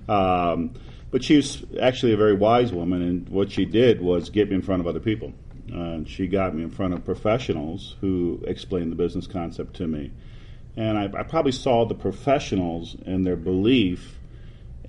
Um, 0.09 0.75
but 1.13 1.23
she 1.23 1.37
was 1.37 1.63
actually 1.81 2.15
a 2.15 2.17
very 2.17 2.35
wise 2.35 2.73
woman, 2.73 3.03
and 3.03 3.29
what 3.29 3.53
she 3.53 3.65
did 3.65 4.01
was 4.01 4.31
get 4.31 4.49
me 4.49 4.57
in 4.57 4.63
front 4.63 4.81
of 4.81 4.89
other 4.89 4.99
people. 4.99 5.33
Uh, 5.73 6.01
she 6.07 6.27
got 6.27 6.55
me 6.55 6.63
in 6.63 6.71
front 6.71 6.95
of 6.95 7.05
professionals 7.05 7.97
who 8.01 8.43
explained 8.47 8.91
the 8.91 8.97
business 8.97 9.27
concept 9.27 9.77
to 9.77 9.87
me. 9.87 10.11
And 10.77 10.99
I, 10.99 11.05
I 11.05 11.23
probably 11.23 11.53
saw 11.53 11.85
the 11.85 11.95
professionals 11.95 12.97
and 13.07 13.27
their 13.27 13.37
belief 13.37 14.19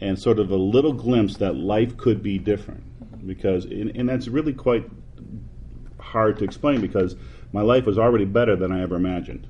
and 0.01 0.18
sort 0.18 0.39
of 0.39 0.50
a 0.50 0.56
little 0.56 0.94
glimpse 0.94 1.38
that 1.38 1.56
life 1.56 1.98
could 1.98 2.24
be 2.24 2.39
different. 2.39 2.84
Because, 3.27 3.65
and, 3.65 3.96
and 3.96 4.10
that's 4.10 4.27
really 4.27 4.53
quite 4.53 4.89
hard 6.00 6.39
to 6.39 6.46
explain 6.46 6.82
because 6.82 7.15
my 7.51 7.62
life 7.62 7.86
was 7.86 7.98
already 7.98 8.25
better 8.25 8.56
than 8.56 8.72
I 8.72 8.82
ever 8.82 8.96
imagined. 8.96 9.48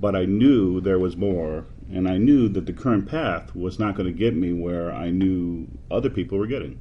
But 0.00 0.16
I 0.16 0.24
knew 0.24 0.80
there 0.80 0.98
was 0.98 1.16
more, 1.16 1.66
and 1.92 2.08
I 2.08 2.18
knew 2.18 2.48
that 2.48 2.66
the 2.66 2.72
current 2.72 3.08
path 3.08 3.54
was 3.54 3.78
not 3.78 3.94
going 3.94 4.06
to 4.06 4.18
get 4.18 4.34
me 4.34 4.52
where 4.52 4.92
I 4.92 5.10
knew 5.10 5.68
other 5.90 6.10
people 6.10 6.38
were 6.38 6.46
getting 6.46 6.80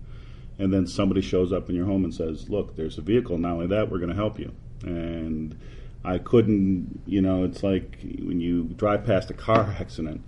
and 0.58 0.74
then 0.74 0.88
somebody 0.88 1.22
shows 1.22 1.52
up 1.52 1.70
in 1.70 1.76
your 1.76 1.86
home 1.86 2.04
and 2.04 2.14
says, 2.14 2.50
"Look, 2.50 2.76
there's 2.76 2.98
a 2.98 3.02
vehicle. 3.02 3.38
Not 3.38 3.54
only 3.54 3.68
that, 3.68 3.90
we're 3.90 4.00
going 4.00 4.10
to 4.10 4.16
help 4.16 4.40
you." 4.40 4.54
And 4.84 5.58
I 6.04 6.18
couldn't, 6.18 7.02
you 7.06 7.22
know, 7.22 7.44
it's 7.44 7.64
like 7.64 7.98
when 8.20 8.40
you 8.40 8.64
drive 8.64 9.06
past 9.06 9.30
a 9.30 9.34
car 9.34 9.76
accident, 9.80 10.22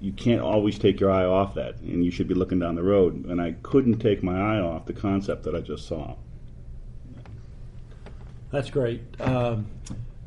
you 0.00 0.12
can't 0.12 0.40
always 0.40 0.78
take 0.78 1.00
your 1.00 1.10
eye 1.10 1.24
off 1.24 1.54
that, 1.54 1.78
and 1.80 2.04
you 2.04 2.10
should 2.10 2.28
be 2.28 2.34
looking 2.34 2.58
down 2.58 2.74
the 2.74 2.82
road. 2.82 3.24
And 3.26 3.40
I 3.40 3.52
couldn't 3.62 3.98
take 3.98 4.22
my 4.22 4.38
eye 4.38 4.60
off 4.60 4.86
the 4.86 4.92
concept 4.92 5.44
that 5.44 5.54
I 5.54 5.60
just 5.60 5.86
saw. 5.86 6.16
That's 8.50 8.70
great. 8.70 9.02
Um, 9.20 9.66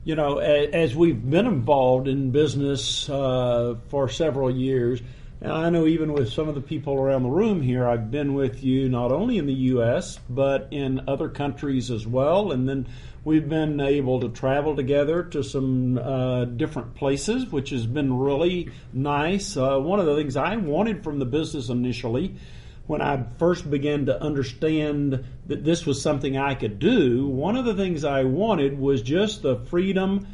you 0.04 0.16
know, 0.16 0.40
as, 0.40 0.96
we've 0.96 1.30
been 1.30 1.46
involved 1.46 2.08
in 2.08 2.32
business 2.32 3.10
uh, 3.10 3.76
for 3.90 4.10
several 4.10 4.50
years 4.50 5.02
and 5.42 5.52
I 5.52 5.72
know 5.72 5.88
even 5.88 6.14
with 6.14 6.32
some 6.32 6.48
of 6.48 6.54
the 6.54 6.62
people 6.62 6.94
around 6.94 7.24
the 7.24 7.30
room 7.30 7.64
here, 7.64 7.88
I've 7.88 8.12
been 8.12 8.36
with 8.36 8.64
you 8.64 8.88
not 8.88 9.12
only 9.12 9.40
in 9.40 9.48
the 9.48 9.54
U.S., 9.54 10.20
but 10.30 10.68
in 10.70 11.02
other 11.08 11.30
countries 11.30 11.90
as 11.90 12.06
well. 12.06 12.52
And 12.52 12.70
then 12.70 12.88
we've 13.24 13.50
been 13.50 13.80
able 13.80 14.20
to 14.20 14.30
travel 14.30 14.76
together 14.76 15.24
to 15.24 15.44
some 15.44 15.98
uh, 15.98 16.46
different 16.46 16.94
places, 16.94 17.48
which 17.48 17.72
has 17.72 17.88
been 17.88 18.20
really 18.20 18.70
nice. 18.94 19.58
Uh, 19.58 19.80
one 19.80 20.00
of 20.00 20.06
the 20.06 20.16
things 20.16 20.38
I 20.38 20.58
wanted 20.58 21.04
from 21.04 21.18
the 21.18 21.26
business 21.26 21.70
initially, 21.70 22.36
when 22.88 23.02
I 23.02 23.24
first 23.38 23.70
began 23.70 24.06
to 24.08 24.22
understand 24.22 25.24
that 25.48 25.64
this 25.64 25.86
was 25.86 26.02
something 26.02 26.38
I 26.38 26.56
could 26.56 26.80
do, 26.80 27.28
one 27.28 27.56
of 27.56 27.66
the 27.66 27.76
things 27.76 28.04
I 28.04 28.24
wanted 28.24 28.78
was 28.78 29.02
just 29.02 29.42
the 29.42 29.58
freedom 29.58 30.28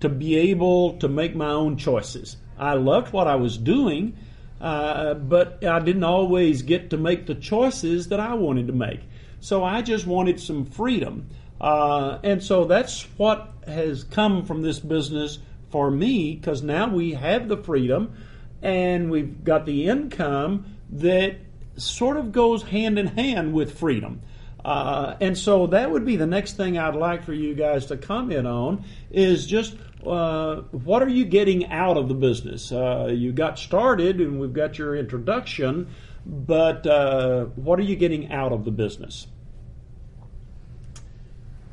to 0.00 0.08
be 0.08 0.36
able 0.36 0.98
to 0.98 1.08
make 1.08 1.34
my 1.34 1.50
own 1.50 1.76
choices. 1.76 2.36
I 2.58 2.74
loved 2.74 3.12
what 3.12 3.26
I 3.26 3.36
was 3.36 3.56
doing 3.56 4.16
uh, 4.60 5.14
but 5.14 5.64
I 5.64 5.78
didn't 5.80 6.04
always 6.04 6.62
get 6.62 6.90
to 6.90 6.98
make 6.98 7.26
the 7.26 7.34
choices 7.34 8.08
that 8.08 8.20
I 8.20 8.34
wanted 8.34 8.66
to 8.66 8.72
make. 8.72 9.00
So 9.40 9.64
I 9.64 9.80
just 9.80 10.06
wanted 10.06 10.38
some 10.38 10.66
freedom. 10.66 11.30
Uh, 11.60 12.18
and 12.22 12.42
so 12.42 12.64
that's 12.66 13.02
what 13.16 13.52
has 13.66 14.04
come 14.04 14.44
from 14.44 14.62
this 14.62 14.78
business 14.78 15.38
for 15.70 15.90
me 15.90 16.34
because 16.34 16.62
now 16.62 16.88
we 16.88 17.12
have 17.12 17.48
the 17.48 17.56
freedom 17.56 18.14
and 18.60 19.10
we've 19.10 19.42
got 19.44 19.64
the 19.64 19.88
income 19.88 20.76
that 20.90 21.36
sort 21.80 22.16
of 22.16 22.32
goes 22.32 22.62
hand 22.62 22.98
in 22.98 23.06
hand 23.06 23.52
with 23.52 23.78
freedom. 23.78 24.20
Uh, 24.64 25.16
and 25.20 25.36
so 25.36 25.68
that 25.68 25.90
would 25.90 26.04
be 26.04 26.16
the 26.16 26.26
next 26.26 26.56
thing 26.56 26.76
I'd 26.76 26.94
like 26.94 27.24
for 27.24 27.32
you 27.32 27.54
guys 27.54 27.86
to 27.86 27.96
comment 27.96 28.46
on 28.46 28.84
is 29.10 29.46
just 29.46 29.74
uh, 30.06 30.56
what 30.70 31.02
are 31.02 31.08
you 31.08 31.24
getting 31.24 31.66
out 31.70 31.96
of 31.96 32.08
the 32.08 32.14
business? 32.14 32.70
Uh, 32.72 33.08
you 33.10 33.32
got 33.32 33.58
started 33.58 34.20
and 34.20 34.38
we've 34.38 34.52
got 34.52 34.78
your 34.78 34.96
introduction, 34.96 35.88
but 36.26 36.86
uh, 36.86 37.44
what 37.56 37.78
are 37.78 37.84
you 37.84 37.96
getting 37.96 38.30
out 38.32 38.52
of 38.52 38.64
the 38.64 38.70
business? 38.70 39.26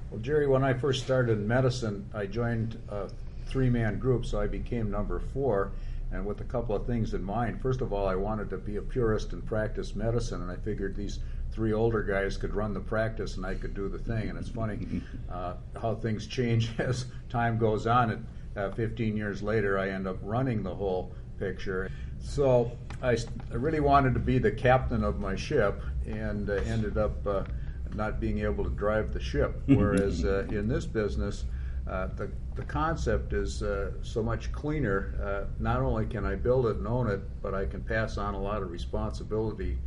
Well, 0.09 0.21
Jerry, 0.21 0.47
when 0.47 0.63
I 0.63 0.73
first 0.73 1.03
started 1.03 1.39
in 1.39 1.47
medicine, 1.47 2.09
I 2.13 2.25
joined 2.25 2.79
a 2.89 3.09
three 3.47 3.69
man 3.69 3.99
group, 3.99 4.25
so 4.25 4.39
I 4.39 4.47
became 4.47 4.89
number 4.89 5.19
four 5.33 5.71
and 6.11 6.25
with 6.25 6.41
a 6.41 6.45
couple 6.45 6.75
of 6.75 6.85
things 6.85 7.13
in 7.13 7.23
mind. 7.23 7.61
First 7.61 7.81
of 7.81 7.91
all, 7.91 8.07
I 8.07 8.15
wanted 8.15 8.49
to 8.51 8.57
be 8.57 8.77
a 8.77 8.81
purist 8.81 9.33
and 9.33 9.45
practice 9.45 9.95
medicine, 9.95 10.41
and 10.41 10.51
I 10.51 10.55
figured 10.55 10.95
these 10.95 11.19
three 11.51 11.73
older 11.73 12.03
guys 12.03 12.37
could 12.37 12.53
run 12.53 12.73
the 12.73 12.79
practice 12.79 13.37
and 13.37 13.45
I 13.45 13.55
could 13.55 13.73
do 13.73 13.89
the 13.89 13.97
thing. 13.97 14.29
And 14.29 14.37
it's 14.37 14.49
funny 14.49 15.01
uh, 15.31 15.55
how 15.81 15.95
things 15.95 16.27
change 16.27 16.71
as 16.79 17.05
time 17.29 17.57
goes 17.57 17.87
on. 17.87 18.11
And 18.11 18.25
uh, 18.55 18.71
15 18.71 19.17
years 19.17 19.41
later, 19.41 19.79
I 19.79 19.89
end 19.89 20.07
up 20.07 20.17
running 20.21 20.63
the 20.63 20.73
whole 20.73 21.11
picture. 21.39 21.89
So 22.19 22.71
I, 23.01 23.17
I 23.51 23.55
really 23.55 23.79
wanted 23.79 24.13
to 24.13 24.19
be 24.19 24.37
the 24.37 24.51
captain 24.51 25.03
of 25.03 25.19
my 25.19 25.35
ship 25.35 25.81
and 26.05 26.49
uh, 26.49 26.53
ended 26.53 26.97
up 26.97 27.25
uh, 27.25 27.43
not 27.93 28.19
being 28.19 28.39
able 28.39 28.63
to 28.63 28.69
drive 28.71 29.13
the 29.13 29.19
ship. 29.19 29.61
Whereas 29.65 30.25
uh, 30.25 30.47
in 30.49 30.67
this 30.67 30.85
business, 30.85 31.45
uh, 31.89 32.07
the, 32.15 32.29
the 32.55 32.63
concept 32.63 33.33
is 33.33 33.63
uh, 33.63 33.91
so 34.01 34.21
much 34.21 34.51
cleaner. 34.51 35.15
Uh, 35.21 35.47
not 35.59 35.81
only 35.81 36.05
can 36.05 36.25
I 36.25 36.35
build 36.35 36.65
it 36.65 36.77
and 36.77 36.87
own 36.87 37.09
it, 37.09 37.21
but 37.41 37.53
I 37.53 37.65
can 37.65 37.81
pass 37.81 38.17
on 38.17 38.33
a 38.33 38.41
lot 38.41 38.61
of 38.61 38.71
responsibility 38.71 39.77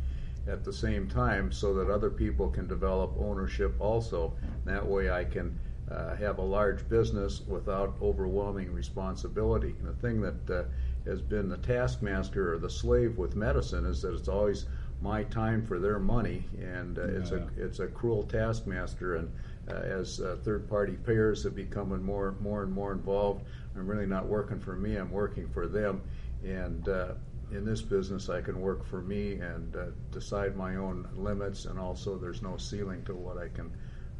at 0.47 0.63
the 0.63 0.73
same 0.73 1.07
time 1.07 1.51
so 1.51 1.73
that 1.75 1.89
other 1.89 2.09
people 2.09 2.49
can 2.49 2.67
develop 2.67 3.13
ownership 3.19 3.73
also. 3.79 4.33
That 4.65 4.85
way 4.85 5.11
I 5.11 5.23
can 5.23 5.57
uh, 5.91 6.15
have 6.15 6.39
a 6.39 6.43
large 6.43 6.87
business 6.89 7.41
without 7.47 7.95
overwhelming 8.01 8.73
responsibility. 8.73 9.75
And 9.79 9.87
the 9.87 10.01
thing 10.01 10.21
that 10.21 10.49
uh, 10.49 10.63
has 11.05 11.21
been 11.21 11.49
the 11.49 11.57
taskmaster 11.57 12.53
or 12.53 12.57
the 12.57 12.69
slave 12.69 13.17
with 13.17 13.35
medicine 13.35 13.85
is 13.85 14.01
that 14.01 14.13
it's 14.13 14.27
always 14.27 14.65
my 15.01 15.23
time 15.25 15.65
for 15.65 15.79
their 15.79 15.99
money, 15.99 16.45
and 16.59 16.99
uh, 16.99 17.01
yeah. 17.01 17.17
it's 17.17 17.31
a 17.31 17.47
it's 17.57 17.79
a 17.79 17.87
cruel 17.87 18.23
taskmaster. 18.23 19.15
And 19.15 19.31
as 19.77 20.19
uh, 20.19 20.37
third-party 20.43 20.97
payers 21.05 21.43
have 21.43 21.55
become 21.55 22.03
more 22.03 22.35
more 22.39 22.63
and 22.63 22.71
more 22.71 22.91
involved, 22.91 23.45
I'm 23.75 23.87
really 23.87 24.07
not 24.07 24.25
working 24.25 24.59
for 24.59 24.75
me. 24.75 24.95
I'm 24.95 25.11
working 25.11 25.47
for 25.49 25.67
them, 25.67 26.01
and 26.43 26.87
uh, 26.89 27.13
in 27.51 27.65
this 27.65 27.81
business, 27.81 28.29
I 28.29 28.41
can 28.41 28.61
work 28.61 28.85
for 28.85 29.01
me 29.01 29.33
and 29.33 29.75
uh, 29.75 29.85
decide 30.11 30.55
my 30.55 30.77
own 30.77 31.07
limits, 31.15 31.65
and 31.65 31.77
also 31.79 32.17
there's 32.17 32.41
no 32.41 32.57
ceiling 32.57 33.03
to 33.05 33.13
what 33.13 33.37
I 33.37 33.49
can 33.49 33.71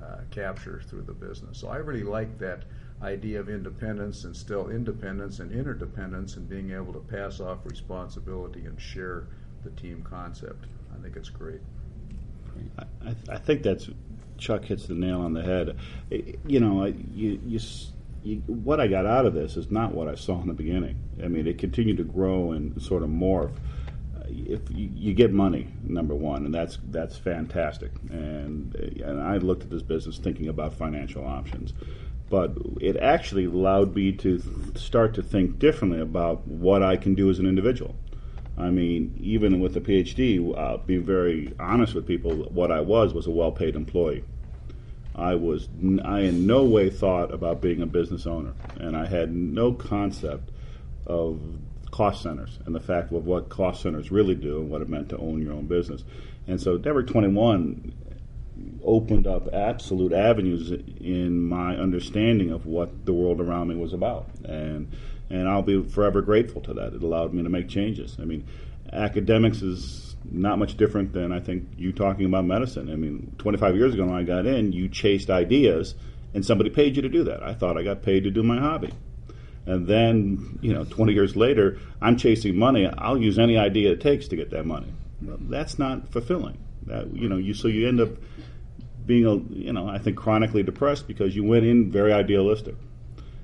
uh, 0.04 0.18
capture 0.32 0.82
through 0.88 1.04
the 1.04 1.14
business. 1.14 1.60
So 1.60 1.70
I 1.70 1.78
really 1.78 2.04
like 2.04 2.38
that 2.40 2.64
idea 3.02 3.40
of 3.40 3.50
independence 3.50 4.26
and 4.26 4.36
still 4.36 4.70
independence 4.70 5.40
and 5.40 5.52
interdependence 5.52 6.36
and 6.38 6.48
being 6.48 6.72
able 6.72 6.94
to 6.94 7.00
pass 7.00 7.40
off 7.40 7.60
responsibility 7.66 8.66
and 8.66 8.80
share 8.80 9.28
the 9.64 9.70
team 9.72 10.06
concept. 10.08 10.66
I 10.94 11.02
think 11.02 11.16
it's 11.16 11.30
great. 11.30 11.62
I, 12.78 13.16
I 13.30 13.38
think 13.38 13.64
that's 13.64 13.90
Chuck 14.42 14.66
hits 14.66 14.88
the 14.88 14.96
nail 14.96 15.22
on 15.22 15.34
the 15.34 15.44
head. 15.44 15.78
You 16.46 16.60
know, 16.60 16.86
you, 16.86 17.40
you, 17.46 17.60
you, 18.24 18.38
what 18.48 18.82
I 18.82 18.88
got 18.88 19.06
out 19.06 19.26
of 19.26 19.34
this 19.34 19.56
is 19.56 19.72
not 19.72 19.94
what 19.94 20.10
I 20.10 20.16
saw 20.16 20.42
in 20.42 20.48
the 20.48 20.54
beginning. 20.54 20.98
I 21.24 21.28
mean, 21.28 21.48
it 21.48 21.58
continued 21.60 21.98
to 21.98 22.04
grow 22.04 22.52
and 22.52 22.82
sort 22.82 23.04
of 23.04 23.10
morph. 23.10 23.52
Uh, 24.18 24.24
if 24.28 24.62
you, 24.72 24.90
you 24.94 25.14
get 25.14 25.32
money, 25.32 25.68
number 25.84 26.16
one, 26.16 26.46
and 26.46 26.54
that's 26.54 26.80
that's 26.90 27.18
fantastic. 27.18 27.92
And 28.10 28.76
uh, 28.76 29.10
and 29.10 29.22
I 29.22 29.38
looked 29.38 29.64
at 29.64 29.70
this 29.70 29.84
business 29.84 30.18
thinking 30.18 30.50
about 30.50 30.74
financial 30.74 31.26
options, 31.26 31.74
but 32.30 32.58
it 32.82 32.98
actually 32.98 33.46
allowed 33.46 33.96
me 33.96 34.12
to 34.14 34.42
start 34.76 35.14
to 35.16 35.24
think 35.24 35.60
differently 35.60 36.02
about 36.02 36.48
what 36.48 36.82
I 36.82 36.98
can 36.98 37.14
do 37.14 37.30
as 37.30 37.40
an 37.40 37.46
individual. 37.46 37.96
I 38.62 38.70
mean, 38.70 39.18
even 39.20 39.60
with 39.60 39.76
a 39.76 39.82
PhD, 39.82 40.56
I'll 40.56 40.76
uh, 40.76 40.78
be 40.78 40.98
very 40.98 41.54
honest 41.60 41.96
with 41.96 42.06
people. 42.06 42.32
What 42.32 42.72
I 42.72 42.82
was 42.82 43.14
was 43.14 43.26
a 43.26 43.32
well-paid 43.32 43.76
employee. 43.76 44.24
I 45.16 45.36
was 45.36 45.68
I 46.06 46.22
in 46.22 46.46
no 46.46 46.64
way 46.64 46.90
thought 46.90 47.34
about 47.34 47.60
being 47.60 47.82
a 47.82 47.88
business 47.88 48.28
owner, 48.28 48.54
and 48.80 48.96
I 48.96 49.08
had 49.08 49.34
no 49.34 49.74
concept 49.74 50.52
of 51.06 51.42
cost 51.90 52.24
centers 52.24 52.60
and 52.66 52.74
the 52.74 52.80
fact 52.80 53.12
of 53.12 53.26
what 53.26 53.50
cost 53.50 53.82
centers 53.82 54.12
really 54.12 54.36
do 54.36 54.62
and 54.62 54.70
what 54.70 54.82
it 54.82 54.88
meant 54.88 55.10
to 55.10 55.18
own 55.18 55.42
your 55.42 55.54
own 55.54 55.66
business. 55.66 56.04
And 56.48 56.62
so 56.62 56.78
Network 56.78 57.08
21 57.08 57.94
opened 58.84 59.28
up 59.28 59.54
absolute 59.54 60.14
avenues 60.14 60.72
in 60.72 61.42
my 61.42 61.76
understanding 61.76 62.52
of 62.52 62.66
what 62.66 63.06
the 63.06 63.14
world 63.14 63.42
around 63.42 63.68
me 63.68 63.76
was 63.76 63.94
about. 63.94 64.28
And 64.46 64.92
and 65.32 65.48
I'll 65.48 65.62
be 65.62 65.82
forever 65.82 66.22
grateful 66.22 66.62
to 66.62 66.74
that. 66.74 66.94
It 66.94 67.02
allowed 67.02 67.34
me 67.34 67.44
to 67.44 67.50
make 67.50 67.70
changes. 67.70 68.18
I 68.22 68.26
mean, 68.26 68.46
academics 68.92 69.62
is 69.62 70.16
not 70.30 70.60
much 70.60 70.78
different 70.78 71.14
than 71.14 71.32
I 71.32 71.40
think 71.40 71.70
you 71.78 71.94
talking 71.94 72.26
about 72.26 72.46
medicine. 72.46 72.92
I 72.92 72.96
mean, 72.96 73.34
25 73.38 73.76
years 73.76 73.94
ago 73.94 74.06
when 74.06 74.16
I 74.16 74.24
got 74.24 74.46
in, 74.46 74.74
you 74.74 74.90
chased 74.90 75.30
ideas, 75.30 75.96
and 76.34 76.46
somebody 76.46 76.70
paid 76.70 76.96
you 76.96 77.02
to 77.02 77.10
do 77.10 77.24
that. 77.24 77.44
I 77.44 77.54
thought 77.54 77.78
I 77.78 77.84
got 77.84 78.04
paid 78.04 78.26
to 78.26 78.32
do 78.32 78.44
my 78.44 78.60
hobby. 78.60 78.94
And 79.66 79.88
then, 79.88 80.60
you 80.62 80.74
know, 80.74 80.84
20 80.84 81.14
years 81.14 81.36
later, 81.36 81.78
I'm 82.02 82.18
chasing 82.18 82.58
money. 82.58 82.88
I'll 82.88 83.18
use 83.18 83.40
any 83.40 83.58
idea 83.58 83.92
it 83.92 84.02
takes 84.02 84.28
to 84.30 84.36
get 84.36 84.50
that 84.52 84.66
money. 84.66 84.92
That's 85.22 85.80
not 85.80 86.12
fulfilling. 86.12 86.58
That 86.88 87.16
you 87.16 87.30
know, 87.30 87.38
you 87.38 87.54
so 87.54 87.68
you 87.68 87.88
end 87.88 88.02
up 88.02 88.10
being 89.06 89.26
a 89.26 89.36
you 89.54 89.72
know 89.72 89.88
I 89.88 90.00
think 90.00 90.18
chronically 90.18 90.64
depressed 90.64 91.08
because 91.08 91.36
you 91.36 91.44
went 91.44 91.66
in 91.66 91.92
very 91.92 92.12
idealistic. 92.12 92.76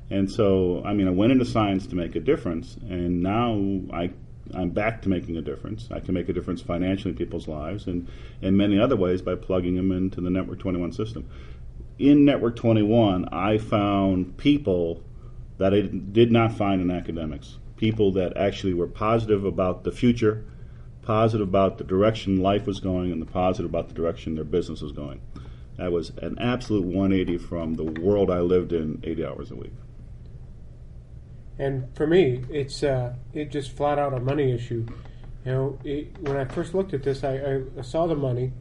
And 0.09 0.31
so, 0.31 0.81
I 0.85 0.93
mean, 0.93 1.07
I 1.07 1.11
went 1.11 1.33
into 1.33 1.45
science 1.45 1.85
to 1.87 1.95
make 1.95 2.15
a 2.15 2.21
difference, 2.21 2.77
and 2.89 3.21
now 3.21 3.59
I, 3.93 4.11
I'm 4.53 4.69
back 4.69 5.01
to 5.01 5.09
making 5.09 5.35
a 5.35 5.41
difference. 5.41 5.89
I 5.91 5.99
can 5.99 6.13
make 6.13 6.29
a 6.29 6.33
difference 6.33 6.61
financially 6.61 7.11
in 7.11 7.17
people's 7.17 7.47
lives 7.47 7.87
and 7.87 8.07
in 8.41 8.55
many 8.55 8.79
other 8.79 8.95
ways 8.95 9.21
by 9.21 9.35
plugging 9.35 9.75
them 9.75 9.91
into 9.91 10.21
the 10.21 10.29
Network 10.29 10.59
21 10.59 10.93
system. 10.93 11.29
In 11.99 12.23
Network 12.23 12.55
21, 12.55 13.27
I 13.33 13.57
found 13.57 14.37
people 14.37 15.03
that 15.57 15.73
I 15.73 15.81
did 15.81 16.31
not 16.31 16.53
find 16.53 16.81
in 16.81 16.89
academics. 16.89 17.57
People 17.75 18.11
that 18.13 18.37
actually 18.37 18.73
were 18.73 18.87
positive 18.87 19.43
about 19.43 19.83
the 19.83 19.91
future, 19.91 20.45
positive 21.01 21.47
about 21.47 21.77
the 21.77 21.83
direction 21.83 22.37
life 22.37 22.65
was 22.65 22.79
going, 22.79 23.11
and 23.11 23.21
the 23.21 23.25
positive 23.25 23.69
about 23.69 23.89
the 23.89 23.93
direction 23.93 24.35
their 24.35 24.43
business 24.45 24.81
was 24.81 24.93
going. 24.93 25.19
That 25.77 25.91
was 25.91 26.11
an 26.21 26.37
absolute 26.39 26.85
180 26.85 27.37
from 27.39 27.73
the 27.75 27.83
world 27.83 28.31
I 28.31 28.39
lived 28.39 28.71
in 28.71 29.01
80 29.03 29.25
hours 29.25 29.51
a 29.51 29.55
week. 29.55 29.73
And 31.59 31.95
for 31.95 32.05
me, 32.05 32.43
it's 32.49 32.83
uh, 32.83 33.15
it 33.33 33.51
just 33.51 33.71
flat 33.71 33.97
out 33.97 34.13
a 34.13 34.19
money 34.19 34.51
issue. 34.51 34.85
You 35.45 35.51
know, 35.51 35.79
it, 35.83 36.17
when 36.19 36.37
I 36.37 36.45
first 36.45 36.73
looked 36.73 36.93
at 36.93 37.03
this, 37.03 37.23
I, 37.23 37.61
I, 37.77 37.81
saw 37.81 38.05
the 38.05 38.15
money, 38.15 38.51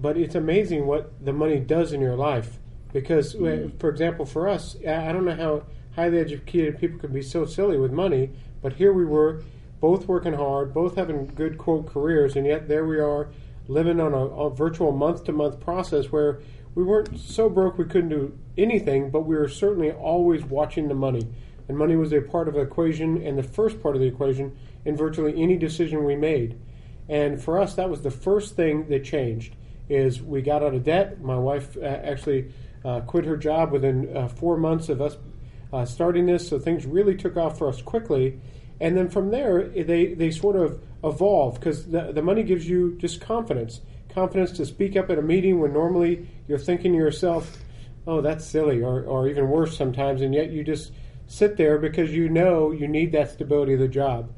but 0.00 0.16
it's 0.16 0.34
amazing 0.34 0.86
what 0.86 1.24
the 1.24 1.32
money 1.32 1.58
does 1.58 1.92
in 1.92 2.00
your 2.00 2.14
life. 2.16 2.58
Because, 2.92 3.34
mm. 3.34 3.78
for 3.80 3.88
example, 3.88 4.26
for 4.26 4.48
us, 4.48 4.76
I 4.86 5.12
don't 5.12 5.24
know 5.24 5.34
how 5.34 5.62
highly 5.94 6.18
educated 6.18 6.78
people 6.78 6.98
can 6.98 7.12
be 7.12 7.22
so 7.22 7.46
silly 7.46 7.78
with 7.78 7.90
money, 7.90 8.30
but 8.62 8.74
here 8.74 8.92
we 8.92 9.04
were, 9.04 9.42
both 9.80 10.06
working 10.06 10.34
hard, 10.34 10.72
both 10.72 10.96
having 10.96 11.26
good 11.26 11.58
quote 11.58 11.86
careers, 11.86 12.36
and 12.36 12.46
yet 12.46 12.68
there 12.68 12.84
we 12.84 12.98
are 12.98 13.28
living 13.68 14.00
on 14.00 14.12
a, 14.12 14.26
a 14.26 14.50
virtual 14.50 14.92
month 14.92 15.24
to 15.24 15.32
month 15.32 15.58
process 15.60 16.12
where 16.12 16.40
we 16.74 16.84
weren't 16.84 17.18
so 17.18 17.48
broke 17.48 17.78
we 17.78 17.84
couldn't 17.84 18.10
do 18.10 18.38
anything, 18.56 19.10
but 19.10 19.22
we 19.22 19.34
were 19.34 19.48
certainly 19.48 19.90
always 19.90 20.44
watching 20.44 20.88
the 20.88 20.94
money 20.94 21.26
and 21.68 21.76
money 21.76 21.96
was 21.96 22.12
a 22.12 22.20
part 22.20 22.48
of 22.48 22.54
the 22.54 22.60
equation 22.60 23.22
and 23.22 23.36
the 23.36 23.42
first 23.42 23.82
part 23.82 23.96
of 23.96 24.00
the 24.00 24.06
equation 24.06 24.56
in 24.84 24.96
virtually 24.96 25.40
any 25.40 25.56
decision 25.56 26.04
we 26.04 26.16
made. 26.16 26.58
And 27.08 27.42
for 27.42 27.60
us, 27.60 27.74
that 27.74 27.90
was 27.90 28.02
the 28.02 28.10
first 28.10 28.56
thing 28.56 28.88
that 28.88 29.04
changed. 29.04 29.54
Is 29.88 30.20
we 30.20 30.42
got 30.42 30.64
out 30.64 30.74
of 30.74 30.82
debt. 30.82 31.20
My 31.20 31.38
wife 31.38 31.76
uh, 31.76 31.84
actually 31.84 32.52
uh, 32.84 33.00
quit 33.02 33.24
her 33.24 33.36
job 33.36 33.70
within 33.70 34.16
uh, 34.16 34.26
four 34.26 34.56
months 34.56 34.88
of 34.88 35.00
us 35.00 35.16
uh, 35.72 35.84
starting 35.84 36.26
this, 36.26 36.48
so 36.48 36.58
things 36.58 36.86
really 36.86 37.16
took 37.16 37.36
off 37.36 37.58
for 37.58 37.68
us 37.68 37.82
quickly. 37.82 38.40
And 38.80 38.96
then 38.96 39.08
from 39.08 39.30
there, 39.30 39.68
they 39.68 40.14
they 40.14 40.30
sort 40.30 40.56
of 40.56 40.82
evolve 41.04 41.54
because 41.54 41.86
the 41.86 42.12
the 42.12 42.22
money 42.22 42.42
gives 42.42 42.68
you 42.68 42.96
just 42.98 43.20
confidence, 43.20 43.80
confidence 44.08 44.52
to 44.52 44.66
speak 44.66 44.96
up 44.96 45.08
at 45.08 45.18
a 45.18 45.22
meeting 45.22 45.60
when 45.60 45.72
normally 45.72 46.28
you're 46.48 46.58
thinking 46.58 46.92
to 46.92 46.98
yourself, 46.98 47.56
"Oh, 48.06 48.20
that's 48.20 48.44
silly," 48.44 48.82
or 48.82 49.04
or 49.04 49.28
even 49.28 49.48
worse 49.48 49.76
sometimes, 49.76 50.20
and 50.20 50.34
yet 50.34 50.50
you 50.50 50.62
just 50.62 50.92
sit 51.26 51.56
there 51.56 51.78
because 51.78 52.12
you 52.12 52.28
know 52.28 52.70
you 52.70 52.86
need 52.88 53.12
that 53.12 53.30
stability 53.30 53.74
of 53.74 53.80
the 53.80 53.88
job. 53.88 54.32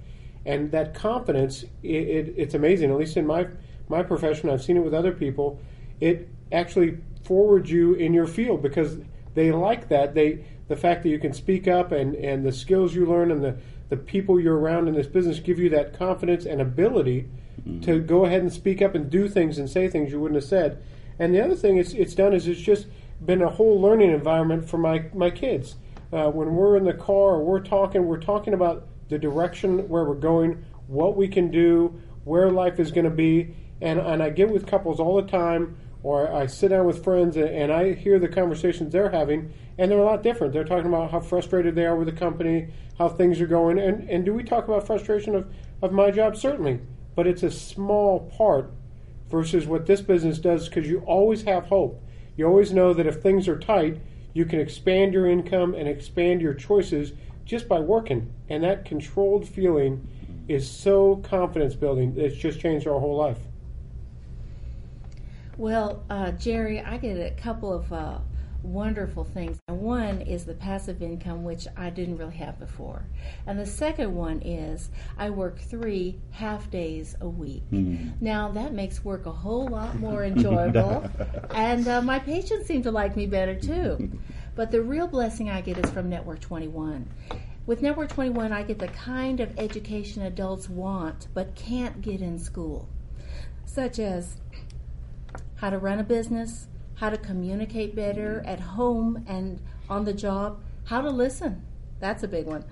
And 0.46 0.70
that 0.72 0.94
confidence, 0.94 1.64
it, 1.82 1.88
it, 1.88 2.34
it's 2.36 2.54
amazing. 2.54 2.90
At 2.90 2.96
least 2.96 3.16
in 3.16 3.26
my 3.26 3.48
my 3.88 4.02
profession, 4.02 4.50
I've 4.50 4.62
seen 4.62 4.76
it 4.76 4.84
with 4.84 4.94
other 4.94 5.12
people. 5.12 5.60
It 6.00 6.28
actually 6.52 6.98
forwards 7.24 7.70
you 7.70 7.94
in 7.94 8.12
your 8.12 8.26
field 8.26 8.62
because 8.62 8.98
they 9.34 9.50
like 9.52 9.88
that. 9.88 10.14
They 10.14 10.44
the 10.68 10.76
fact 10.76 11.02
that 11.02 11.08
you 11.08 11.18
can 11.18 11.32
speak 11.32 11.66
up 11.66 11.92
and, 11.92 12.14
and 12.14 12.44
the 12.44 12.52
skills 12.52 12.94
you 12.94 13.06
learn 13.06 13.30
and 13.30 13.42
the, 13.42 13.56
the 13.88 13.96
people 13.96 14.38
you're 14.38 14.58
around 14.58 14.86
in 14.86 14.94
this 14.94 15.06
business 15.06 15.40
give 15.40 15.58
you 15.58 15.70
that 15.70 15.98
confidence 15.98 16.44
and 16.44 16.60
ability 16.60 17.26
mm-hmm. 17.60 17.80
to 17.80 18.00
go 18.00 18.26
ahead 18.26 18.42
and 18.42 18.52
speak 18.52 18.82
up 18.82 18.94
and 18.94 19.08
do 19.10 19.28
things 19.28 19.58
and 19.58 19.68
say 19.68 19.88
things 19.88 20.12
you 20.12 20.20
wouldn't 20.20 20.40
have 20.40 20.48
said. 20.48 20.82
And 21.18 21.34
the 21.34 21.42
other 21.42 21.56
thing 21.56 21.78
it's, 21.78 21.94
it's 21.94 22.14
done 22.14 22.34
is 22.34 22.46
it's 22.46 22.60
just 22.60 22.86
been 23.24 23.40
a 23.40 23.48
whole 23.48 23.80
learning 23.80 24.10
environment 24.10 24.68
for 24.68 24.76
my, 24.76 25.06
my 25.14 25.30
kids 25.30 25.76
uh, 26.12 26.30
when 26.30 26.54
we're 26.54 26.76
in 26.76 26.84
the 26.84 26.94
car 26.94 27.40
we're 27.40 27.60
talking, 27.60 28.06
we're 28.06 28.20
talking 28.20 28.54
about 28.54 28.86
the 29.08 29.18
direction 29.18 29.88
where 29.88 30.04
we're 30.04 30.14
going, 30.14 30.64
what 30.86 31.16
we 31.16 31.28
can 31.28 31.50
do, 31.50 32.00
where 32.24 32.50
life 32.50 32.78
is 32.78 32.90
going 32.90 33.04
to 33.04 33.10
be. 33.10 33.54
And, 33.80 33.98
and 33.98 34.22
I 34.22 34.30
get 34.30 34.50
with 34.50 34.66
couples 34.66 35.00
all 35.00 35.16
the 35.16 35.28
time, 35.28 35.76
or 36.02 36.32
I 36.32 36.46
sit 36.46 36.68
down 36.68 36.86
with 36.86 37.02
friends 37.04 37.36
and, 37.36 37.48
and 37.48 37.72
I 37.72 37.94
hear 37.94 38.18
the 38.18 38.28
conversations 38.28 38.92
they're 38.92 39.10
having, 39.10 39.52
and 39.78 39.90
they're 39.90 39.98
a 39.98 40.04
lot 40.04 40.22
different. 40.22 40.52
They're 40.52 40.64
talking 40.64 40.86
about 40.86 41.10
how 41.10 41.20
frustrated 41.20 41.74
they 41.74 41.86
are 41.86 41.96
with 41.96 42.06
the 42.06 42.12
company, 42.12 42.68
how 42.98 43.08
things 43.08 43.40
are 43.40 43.46
going. 43.46 43.78
And, 43.78 44.08
and 44.08 44.24
do 44.24 44.34
we 44.34 44.42
talk 44.42 44.66
about 44.66 44.86
frustration 44.86 45.34
of, 45.34 45.52
of 45.82 45.92
my 45.92 46.10
job? 46.10 46.36
Certainly. 46.36 46.80
But 47.14 47.26
it's 47.26 47.42
a 47.42 47.50
small 47.50 48.30
part 48.36 48.70
versus 49.28 49.66
what 49.66 49.86
this 49.86 50.00
business 50.00 50.38
does 50.38 50.68
because 50.68 50.88
you 50.88 51.00
always 51.00 51.42
have 51.42 51.66
hope. 51.66 52.02
You 52.36 52.46
always 52.46 52.72
know 52.72 52.94
that 52.94 53.06
if 53.06 53.20
things 53.20 53.48
are 53.48 53.58
tight, 53.58 54.00
you 54.34 54.44
can 54.44 54.60
expand 54.60 55.12
your 55.12 55.26
income 55.26 55.74
and 55.74 55.88
expand 55.88 56.40
your 56.40 56.54
choices 56.54 57.12
just 57.44 57.68
by 57.68 57.80
working. 57.80 58.32
And 58.48 58.62
that 58.64 58.84
controlled 58.84 59.48
feeling 59.48 60.06
is 60.48 60.68
so 60.68 61.16
confidence 61.16 61.74
building. 61.74 62.14
It's 62.16 62.36
just 62.36 62.60
changed 62.60 62.86
our 62.86 62.98
whole 62.98 63.16
life. 63.16 63.38
Well, 65.56 66.04
uh, 66.08 66.32
Jerry, 66.32 66.80
I 66.80 66.98
get 66.98 67.16
a 67.16 67.34
couple 67.34 67.72
of 67.72 67.92
uh, 67.92 68.18
wonderful 68.62 69.24
things. 69.24 69.58
One 69.66 70.20
is 70.20 70.44
the 70.44 70.54
passive 70.54 71.02
income, 71.02 71.44
which 71.44 71.66
I 71.76 71.90
didn't 71.90 72.16
really 72.16 72.36
have 72.36 72.58
before. 72.58 73.04
And 73.46 73.58
the 73.58 73.66
second 73.66 74.14
one 74.14 74.42
is 74.42 74.90
I 75.16 75.30
work 75.30 75.58
three 75.58 76.18
half 76.30 76.70
days 76.70 77.16
a 77.20 77.28
week. 77.28 77.62
Mm. 77.70 78.20
Now, 78.20 78.50
that 78.52 78.72
makes 78.72 79.04
work 79.04 79.26
a 79.26 79.32
whole 79.32 79.68
lot 79.68 79.98
more 79.98 80.24
enjoyable. 80.24 81.08
and 81.54 81.86
uh, 81.86 82.02
my 82.02 82.18
patients 82.18 82.66
seem 82.66 82.82
to 82.82 82.90
like 82.90 83.16
me 83.16 83.26
better 83.26 83.54
too. 83.54 84.18
But 84.54 84.70
the 84.70 84.82
real 84.82 85.06
blessing 85.06 85.50
I 85.50 85.60
get 85.60 85.78
is 85.78 85.90
from 85.90 86.08
Network 86.08 86.40
21. 86.40 87.08
With 87.66 87.82
Network 87.82 88.08
21, 88.08 88.52
I 88.52 88.62
get 88.62 88.78
the 88.78 88.88
kind 88.88 89.40
of 89.40 89.58
education 89.58 90.22
adults 90.22 90.68
want 90.68 91.28
but 91.34 91.54
can't 91.54 92.00
get 92.00 92.22
in 92.22 92.38
school, 92.38 92.88
such 93.66 93.98
as 93.98 94.40
how 95.56 95.70
to 95.70 95.78
run 95.78 95.98
a 95.98 96.02
business 96.04 96.66
how 96.98 97.10
to 97.10 97.16
communicate 97.16 97.94
better 97.94 98.40
mm-hmm. 98.40 98.48
at 98.48 98.60
home 98.60 99.24
and 99.26 99.60
on 99.88 100.04
the 100.04 100.12
job, 100.12 100.60
how 100.84 101.00
to 101.00 101.10
listen. 101.10 101.64
That's 102.00 102.22
a 102.22 102.28
big 102.28 102.46
one. 102.46 102.64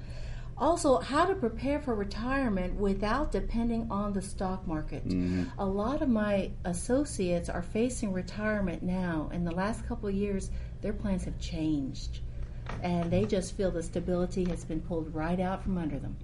Also, 0.59 0.99
how 0.99 1.27
to 1.27 1.35
prepare 1.35 1.81
for 1.81 1.95
retirement 1.95 2.75
without 2.75 3.31
depending 3.31 3.87
on 3.91 4.15
the 4.15 4.23
stock 4.23 4.67
market. 4.67 5.07
Mm-hmm. 5.07 5.45
A 5.59 5.67
lot 5.67 6.01
of 6.01 6.09
my 6.09 6.51
associates 6.65 7.51
are 7.51 7.63
facing 7.63 8.13
retirement 8.13 8.83
now. 8.83 9.29
In 9.35 9.45
the 9.45 9.51
last 9.51 9.87
couple 9.87 10.09
of 10.09 10.15
years, 10.15 10.51
their 10.81 10.95
plans 10.95 11.25
have 11.25 11.39
changed. 11.39 12.21
And 12.83 13.11
they 13.11 13.27
just 13.27 13.55
feel 13.55 13.71
the 13.71 13.83
stability 13.83 14.45
has 14.47 14.65
been 14.65 14.81
pulled 14.81 15.15
right 15.15 15.39
out 15.39 15.63
from 15.63 15.77
under 15.77 15.99
them. 15.99 16.17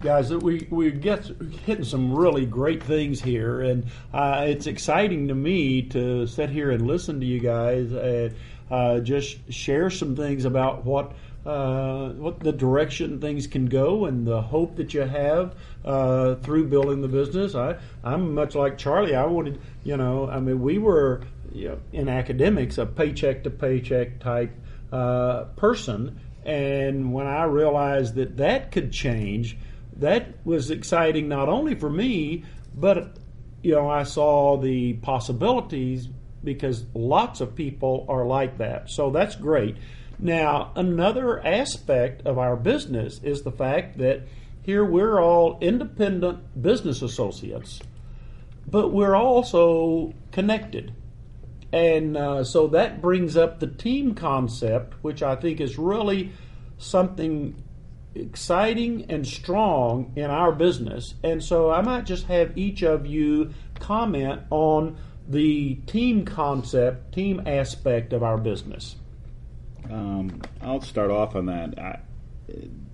Guys 0.00 0.30
we 0.30 0.66
we 0.70 0.90
get 0.90 1.24
hitting 1.64 1.84
some 1.84 2.14
really 2.14 2.44
great 2.44 2.82
things 2.82 3.20
here 3.20 3.62
and 3.62 3.86
uh, 4.12 4.44
it's 4.46 4.66
exciting 4.66 5.28
to 5.28 5.34
me 5.34 5.80
to 5.80 6.26
sit 6.26 6.50
here 6.50 6.70
and 6.70 6.86
listen 6.86 7.18
to 7.18 7.26
you 7.26 7.40
guys 7.40 7.92
and 7.92 8.34
uh, 8.70 9.00
just 9.00 9.38
share 9.52 9.88
some 9.88 10.14
things 10.14 10.44
about 10.44 10.84
what 10.84 11.12
uh, 11.46 12.10
what 12.10 12.40
the 12.40 12.52
direction 12.52 13.20
things 13.20 13.46
can 13.46 13.66
go 13.66 14.06
and 14.06 14.26
the 14.26 14.42
hope 14.42 14.76
that 14.76 14.92
you 14.92 15.02
have 15.02 15.54
uh, 15.84 16.34
through 16.36 16.66
building 16.66 17.00
the 17.00 17.08
business. 17.08 17.54
I 17.54 17.76
I'm 18.02 18.34
much 18.34 18.54
like 18.54 18.76
Charlie. 18.76 19.14
I 19.14 19.24
wanted 19.26 19.60
you 19.84 19.96
know 19.96 20.28
I 20.28 20.40
mean 20.40 20.60
we 20.60 20.78
were 20.78 21.22
you 21.52 21.68
know, 21.68 21.78
in 21.92 22.08
academics 22.08 22.76
a 22.78 22.84
paycheck 22.84 23.44
to 23.44 23.50
paycheck 23.50 24.18
type 24.18 24.50
uh, 24.92 25.44
person, 25.56 26.20
and 26.44 27.14
when 27.14 27.26
I 27.26 27.44
realized 27.44 28.16
that 28.16 28.36
that 28.38 28.72
could 28.72 28.92
change 28.92 29.56
that 29.98 30.34
was 30.44 30.70
exciting 30.70 31.28
not 31.28 31.48
only 31.48 31.74
for 31.74 31.90
me, 31.90 32.44
but 32.74 33.16
you 33.62 33.72
know 33.72 33.88
I 33.88 34.02
saw 34.02 34.56
the 34.56 34.94
possibilities 34.94 36.08
because 36.44 36.84
lots 36.94 37.40
of 37.40 37.54
people 37.54 38.06
are 38.08 38.24
like 38.24 38.58
that. 38.58 38.90
So 38.90 39.10
that's 39.10 39.34
great. 39.34 39.76
Now 40.18 40.72
another 40.76 41.44
aspect 41.44 42.26
of 42.26 42.38
our 42.38 42.56
business 42.56 43.20
is 43.22 43.42
the 43.42 43.52
fact 43.52 43.98
that 43.98 44.22
here 44.62 44.84
we're 44.84 45.20
all 45.20 45.58
independent 45.60 46.60
business 46.60 47.02
associates, 47.02 47.80
but 48.66 48.92
we're 48.92 49.14
also 49.14 50.12
connected. 50.32 50.92
And 51.72 52.16
uh, 52.16 52.44
so 52.44 52.68
that 52.68 53.02
brings 53.02 53.36
up 53.36 53.60
the 53.60 53.66
team 53.66 54.14
concept, 54.14 54.94
which 55.02 55.22
I 55.22 55.36
think 55.36 55.60
is 55.60 55.78
really 55.78 56.32
something 56.78 57.54
exciting 58.20 59.06
and 59.08 59.26
strong 59.26 60.12
in 60.16 60.30
our 60.30 60.52
business. 60.52 61.14
And 61.22 61.42
so 61.42 61.70
I 61.70 61.82
might 61.82 62.04
just 62.04 62.26
have 62.26 62.56
each 62.56 62.82
of 62.82 63.06
you 63.06 63.52
comment 63.78 64.42
on 64.50 64.96
the 65.28 65.74
team 65.86 66.24
concept, 66.24 67.12
team 67.14 67.42
aspect 67.46 68.12
of 68.12 68.22
our 68.22 68.38
business. 68.38 68.96
Um, 69.90 70.40
I'll 70.60 70.80
start 70.80 71.10
off 71.10 71.36
on 71.36 71.46
that. 71.46 71.78
I, 71.78 71.98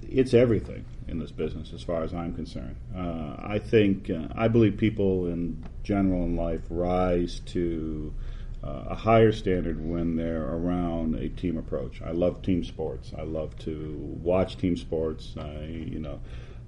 it's 0.02 0.35
everything 0.35 0.85
in 1.08 1.18
this 1.18 1.30
business, 1.30 1.72
as 1.72 1.82
far 1.82 2.02
as 2.02 2.14
I'm 2.14 2.35
concerned. 2.35 2.76
Uh, 2.96 3.37
I 3.38 3.58
think 3.58 4.11
uh, 4.11 4.28
I 4.35 4.48
believe 4.48 4.76
people 4.76 5.26
in 5.26 5.64
general 5.82 6.24
in 6.24 6.37
life 6.37 6.61
rise 6.70 7.40
to 7.46 8.12
uh, 8.64 8.85
a 8.90 8.94
higher 8.94 9.33
standard 9.33 9.85
when 9.85 10.16
they're 10.16 10.46
around 10.55 11.16
a 11.16 11.29
team 11.29 11.57
approach. 11.57 12.01
I 12.03 12.12
love 12.12 12.42
team 12.42 12.62
sports. 12.62 13.12
I 13.16 13.22
love 13.22 13.59
to 13.61 13.96
watch 14.22 14.57
team 14.57 14.77
sports. 14.77 15.35
I, 15.37 15.64
you 15.64 15.98
know, 15.98 16.20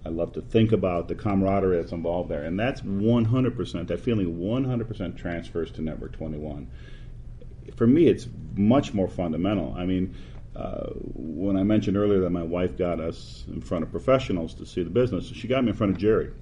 I 0.05 0.09
love 0.09 0.33
to 0.33 0.43
think 0.43 0.73
about 0.73 1.09
the 1.09 1.15
camaraderie 1.15 1.77
that's 1.77 1.93
involved 1.93 2.31
there, 2.31 2.43
and 2.43 2.59
that's 2.59 2.81
100%. 2.83 3.87
That 3.87 4.01
feeling 4.01 4.39
100% 4.39 5.17
transfers 5.17 5.71
to 5.73 5.83
Network 5.83 6.13
21. 6.13 6.69
For 7.77 7.87
me, 7.87 8.09
it's 8.09 8.29
much 8.57 8.93
more 8.93 9.09
fundamental. 9.09 9.73
I 9.77 9.87
mean, 9.87 10.15
uh, 10.57 10.89
when 11.15 11.57
I 11.57 11.63
mentioned 11.63 11.97
earlier 11.97 12.21
that 12.21 12.31
my 12.31 12.43
wife 12.43 12.77
got 12.77 13.01
us 13.01 13.45
in 13.49 13.61
front 13.61 13.85
of 13.85 13.91
professionals 13.91 14.55
to 14.55 14.67
see 14.67 14.83
the 14.83 14.91
business, 14.91 15.27
she 15.27 15.49
got 15.49 15.65
me 15.65 15.71
in 15.71 15.77
front 15.77 15.93
of 15.93 15.99
Jerry. 15.99 16.33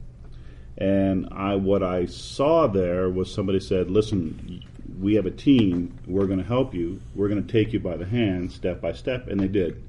And 0.78 1.28
I, 1.30 1.54
what 1.54 1.82
I 1.82 2.06
saw 2.06 2.66
there 2.66 3.10
was 3.10 3.32
somebody 3.32 3.60
said, 3.60 3.90
"Listen, 3.90 4.64
we 5.00 5.14
have 5.14 5.26
a 5.26 5.30
team. 5.30 5.98
We're 6.06 6.26
going 6.26 6.38
to 6.38 6.44
help 6.44 6.74
you. 6.74 7.00
We're 7.14 7.28
going 7.28 7.44
to 7.44 7.52
take 7.52 7.72
you 7.72 7.80
by 7.80 7.96
the 7.96 8.06
hand, 8.06 8.52
step 8.52 8.80
by 8.80 8.92
step." 8.92 9.28
And 9.28 9.40
they 9.40 9.48
did. 9.48 9.82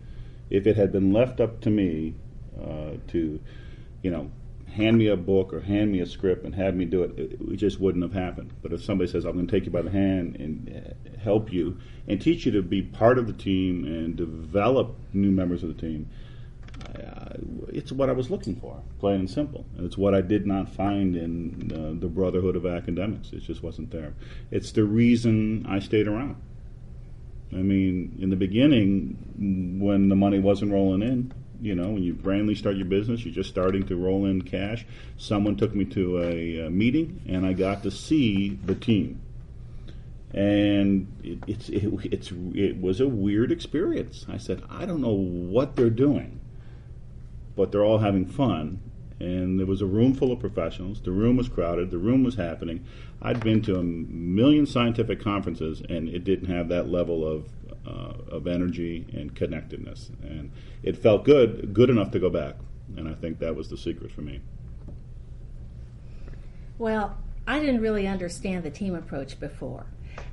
If 0.49 0.67
it 0.67 0.75
had 0.75 0.91
been 0.91 1.11
left 1.11 1.39
up 1.39 1.61
to 1.61 1.69
me 1.69 2.13
uh, 2.61 2.91
to, 3.07 3.39
you 4.01 4.11
know, 4.11 4.29
hand 4.73 4.97
me 4.97 5.07
a 5.07 5.15
book 5.15 5.53
or 5.53 5.61
hand 5.61 5.91
me 5.91 5.99
a 5.99 6.05
script 6.05 6.45
and 6.45 6.55
have 6.55 6.75
me 6.75 6.85
do 6.85 7.03
it, 7.03 7.17
it, 7.17 7.39
it 7.41 7.57
just 7.57 7.79
wouldn't 7.79 8.03
have 8.03 8.13
happened. 8.13 8.51
But 8.61 8.73
if 8.73 8.83
somebody 8.83 9.09
says, 9.09 9.25
"I'm 9.25 9.33
going 9.33 9.47
to 9.47 9.51
take 9.51 9.65
you 9.65 9.71
by 9.71 9.81
the 9.81 9.91
hand 9.91 10.35
and 10.37 10.85
uh, 10.85 11.19
help 11.19 11.51
you 11.51 11.77
and 12.07 12.21
teach 12.21 12.45
you 12.45 12.51
to 12.53 12.61
be 12.61 12.81
part 12.81 13.17
of 13.17 13.27
the 13.27 13.33
team 13.33 13.85
and 13.85 14.15
develop 14.15 14.95
new 15.13 15.31
members 15.31 15.63
of 15.63 15.69
the 15.75 15.81
team," 15.81 16.09
it's 17.69 17.91
what 17.91 18.09
I 18.09 18.13
was 18.13 18.29
looking 18.29 18.55
for, 18.55 18.81
plain 18.99 19.21
and 19.21 19.29
simple. 19.29 19.65
And 19.75 19.85
it's 19.85 19.97
what 19.97 20.13
I 20.13 20.21
did 20.21 20.45
not 20.45 20.69
find 20.69 21.15
in 21.15 21.71
uh, 21.73 21.99
the 21.99 22.07
Brotherhood 22.07 22.55
of 22.55 22.65
Academics. 22.65 23.33
It 23.33 23.41
just 23.41 23.63
wasn't 23.63 23.91
there. 23.91 24.13
It's 24.51 24.71
the 24.71 24.83
reason 24.83 25.65
I 25.67 25.79
stayed 25.79 26.07
around. 26.07 26.35
I 27.51 27.57
mean, 27.57 28.17
in 28.19 28.29
the 28.29 28.35
beginning, 28.35 29.79
when 29.79 30.09
the 30.09 30.15
money 30.15 30.39
wasn't 30.39 30.71
rolling 30.71 31.01
in, 31.01 31.33
you 31.61 31.75
know, 31.75 31.91
when 31.91 32.03
you 32.03 32.13
brandly 32.13 32.57
start 32.57 32.75
your 32.75 32.85
business, 32.85 33.23
you're 33.23 33.33
just 33.33 33.49
starting 33.49 33.85
to 33.87 33.95
roll 33.95 34.25
in 34.25 34.41
cash. 34.41 34.85
Someone 35.17 35.55
took 35.55 35.73
me 35.73 35.85
to 35.85 36.21
a, 36.21 36.65
a 36.65 36.69
meeting, 36.69 37.21
and 37.27 37.45
I 37.45 37.53
got 37.53 37.83
to 37.83 37.91
see 37.91 38.59
the 38.65 38.75
team. 38.75 39.21
And 40.31 41.07
it, 41.23 41.39
it's 41.47 41.69
it, 41.69 41.93
it's 42.11 42.31
it 42.55 42.81
was 42.81 42.99
a 42.99 43.07
weird 43.07 43.51
experience. 43.51 44.25
I 44.27 44.37
said, 44.37 44.63
I 44.69 44.85
don't 44.85 45.01
know 45.01 45.13
what 45.13 45.75
they're 45.75 45.91
doing, 45.91 46.41
but 47.55 47.71
they're 47.71 47.83
all 47.83 47.99
having 47.99 48.25
fun. 48.25 48.81
And 49.19 49.57
there 49.57 49.65
was 49.65 49.81
a 49.81 49.85
room 49.85 50.13
full 50.13 50.31
of 50.31 50.39
professionals. 50.39 51.01
The 51.01 51.11
room 51.11 51.37
was 51.37 51.47
crowded. 51.47 51.91
The 51.91 51.97
room 51.97 52.23
was 52.23 52.35
happening. 52.35 52.85
I'd 53.21 53.39
been 53.39 53.61
to 53.63 53.77
a 53.77 53.83
million 53.83 54.65
scientific 54.65 55.21
conferences, 55.21 55.81
and 55.87 56.09
it 56.09 56.23
didn't 56.25 56.49
have 56.49 56.67
that 56.69 56.89
level 56.89 57.25
of 57.25 57.47
uh, 57.85 58.13
of 58.29 58.47
energy 58.47 59.05
and 59.13 59.35
connectedness. 59.35 60.09
And 60.23 60.51
it 60.83 60.97
felt 60.97 61.25
good, 61.25 61.73
good 61.73 61.89
enough 61.89 62.11
to 62.11 62.19
go 62.19 62.29
back. 62.29 62.55
And 62.97 63.07
I 63.07 63.13
think 63.13 63.39
that 63.39 63.55
was 63.55 63.69
the 63.69 63.77
secret 63.77 64.11
for 64.11 64.21
me. 64.21 64.41
Well, 66.77 67.17
I 67.47 67.59
didn't 67.59 67.81
really 67.81 68.07
understand 68.07 68.63
the 68.63 68.71
team 68.71 68.95
approach 68.95 69.39
before. 69.39 69.85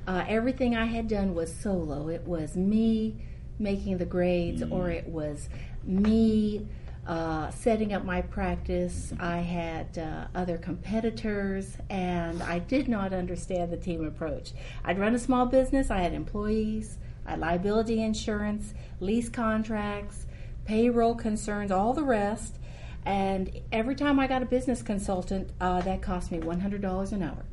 Uh, 0.07 0.23
everything 0.27 0.75
I 0.75 0.85
had 0.85 1.07
done 1.07 1.35
was 1.35 1.53
solo. 1.53 2.07
It 2.07 2.23
was 2.23 2.55
me 2.55 3.15
making 3.59 3.97
the 3.97 4.05
grades, 4.05 4.63
or 4.63 4.89
it 4.89 5.07
was 5.07 5.49
me 5.83 6.67
uh, 7.07 7.49
setting 7.51 7.93
up 7.93 8.05
my 8.05 8.21
practice. 8.21 9.13
I 9.19 9.37
had 9.37 9.97
uh, 9.97 10.27
other 10.35 10.57
competitors, 10.57 11.77
and 11.89 12.41
I 12.43 12.59
did 12.59 12.87
not 12.87 13.13
understand 13.13 13.71
the 13.71 13.77
team 13.77 14.05
approach. 14.05 14.51
I'd 14.83 14.99
run 14.99 15.15
a 15.15 15.19
small 15.19 15.45
business, 15.45 15.89
I 15.89 15.99
had 15.99 16.13
employees, 16.13 16.97
I 17.25 17.31
had 17.31 17.39
liability 17.39 18.01
insurance, 18.01 18.73
lease 18.99 19.29
contracts, 19.29 20.25
payroll 20.65 21.15
concerns, 21.15 21.71
all 21.71 21.93
the 21.93 22.03
rest. 22.03 22.57
And 23.03 23.61
every 23.71 23.95
time 23.95 24.19
I 24.19 24.27
got 24.27 24.43
a 24.43 24.45
business 24.45 24.83
consultant, 24.83 25.49
uh, 25.59 25.81
that 25.81 26.01
cost 26.03 26.31
me 26.31 26.39
$100 26.39 27.11
an 27.11 27.23
hour. 27.23 27.45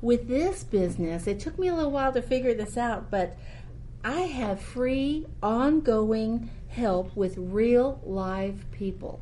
With 0.00 0.28
this 0.28 0.62
business, 0.62 1.26
it 1.26 1.40
took 1.40 1.58
me 1.58 1.68
a 1.68 1.74
little 1.74 1.90
while 1.90 2.12
to 2.12 2.22
figure 2.22 2.54
this 2.54 2.76
out, 2.76 3.10
but 3.10 3.36
I 4.02 4.20
have 4.22 4.60
free, 4.60 5.26
ongoing 5.42 6.50
help 6.68 7.14
with 7.14 7.36
real 7.36 8.00
live 8.04 8.64
people, 8.72 9.20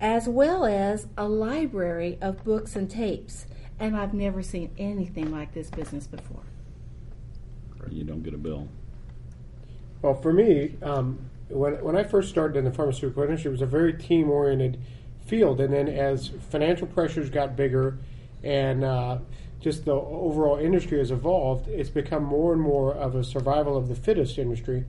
as 0.00 0.28
well 0.28 0.64
as 0.64 1.06
a 1.16 1.28
library 1.28 2.18
of 2.20 2.42
books 2.44 2.74
and 2.74 2.90
tapes. 2.90 3.46
And 3.78 3.96
I've 3.96 4.14
never 4.14 4.42
seen 4.42 4.70
anything 4.78 5.30
like 5.30 5.54
this 5.54 5.70
business 5.70 6.06
before. 6.06 6.42
You 7.90 8.04
don't 8.04 8.22
get 8.22 8.34
a 8.34 8.38
bill. 8.38 8.68
Well, 10.02 10.14
for 10.14 10.32
me, 10.32 10.76
um, 10.82 11.18
when, 11.48 11.82
when 11.82 11.96
I 11.96 12.04
first 12.04 12.28
started 12.28 12.56
in 12.56 12.64
the 12.64 12.72
pharmaceutical 12.72 13.22
industry, 13.22 13.48
it 13.48 13.52
was 13.52 13.62
a 13.62 13.66
very 13.66 13.92
team 13.92 14.30
oriented 14.30 14.80
field. 15.26 15.60
And 15.60 15.72
then 15.72 15.88
as 15.88 16.30
financial 16.50 16.86
pressures 16.86 17.30
got 17.30 17.56
bigger 17.56 17.98
and 18.42 18.84
uh, 18.84 19.18
just 19.62 19.84
the 19.84 19.92
overall 19.92 20.58
industry 20.58 20.98
has 20.98 21.12
evolved, 21.12 21.68
it's 21.68 21.88
become 21.88 22.24
more 22.24 22.52
and 22.52 22.60
more 22.60 22.92
of 22.92 23.14
a 23.14 23.22
survival 23.22 23.76
of 23.76 23.88
the 23.88 23.94
fittest 23.94 24.36
industry. 24.36 24.84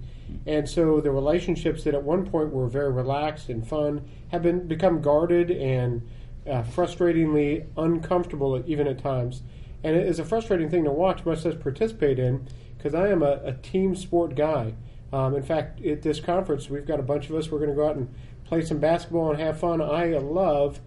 And 0.47 0.67
so 0.67 0.99
the 0.99 1.11
relationships 1.11 1.83
that 1.83 1.93
at 1.93 2.01
one 2.03 2.25
point 2.25 2.51
were 2.51 2.67
very 2.67 2.91
relaxed 2.91 3.49
and 3.49 3.65
fun 3.65 4.09
have 4.29 4.41
been 4.41 4.67
become 4.67 4.99
guarded 4.99 5.51
and 5.51 6.01
uh, 6.47 6.63
frustratingly 6.63 7.67
uncomfortable 7.77 8.63
even 8.65 8.87
at 8.87 8.97
times. 8.97 9.43
And 9.83 9.95
it 9.95 10.07
is 10.07 10.17
a 10.17 10.25
frustrating 10.25 10.69
thing 10.69 10.85
to 10.85 10.91
watch, 10.91 11.23
much 11.23 11.45
less 11.45 11.55
participate 11.55 12.17
in, 12.17 12.47
because 12.75 12.95
I 12.95 13.09
am 13.09 13.21
a, 13.21 13.41
a 13.43 13.53
team 13.53 13.95
sport 13.95 14.35
guy. 14.35 14.73
Um, 15.11 15.35
in 15.35 15.43
fact, 15.43 15.85
at 15.85 16.01
this 16.01 16.19
conference, 16.19 16.67
we've 16.67 16.87
got 16.87 16.99
a 16.99 17.03
bunch 17.03 17.29
of 17.29 17.35
us. 17.35 17.51
We're 17.51 17.59
going 17.59 17.69
to 17.69 17.75
go 17.75 17.87
out 17.87 17.95
and 17.95 18.11
play 18.45 18.63
some 18.63 18.79
basketball 18.79 19.29
and 19.29 19.39
have 19.39 19.59
fun. 19.59 19.81
I 19.81 20.17
love 20.17 20.79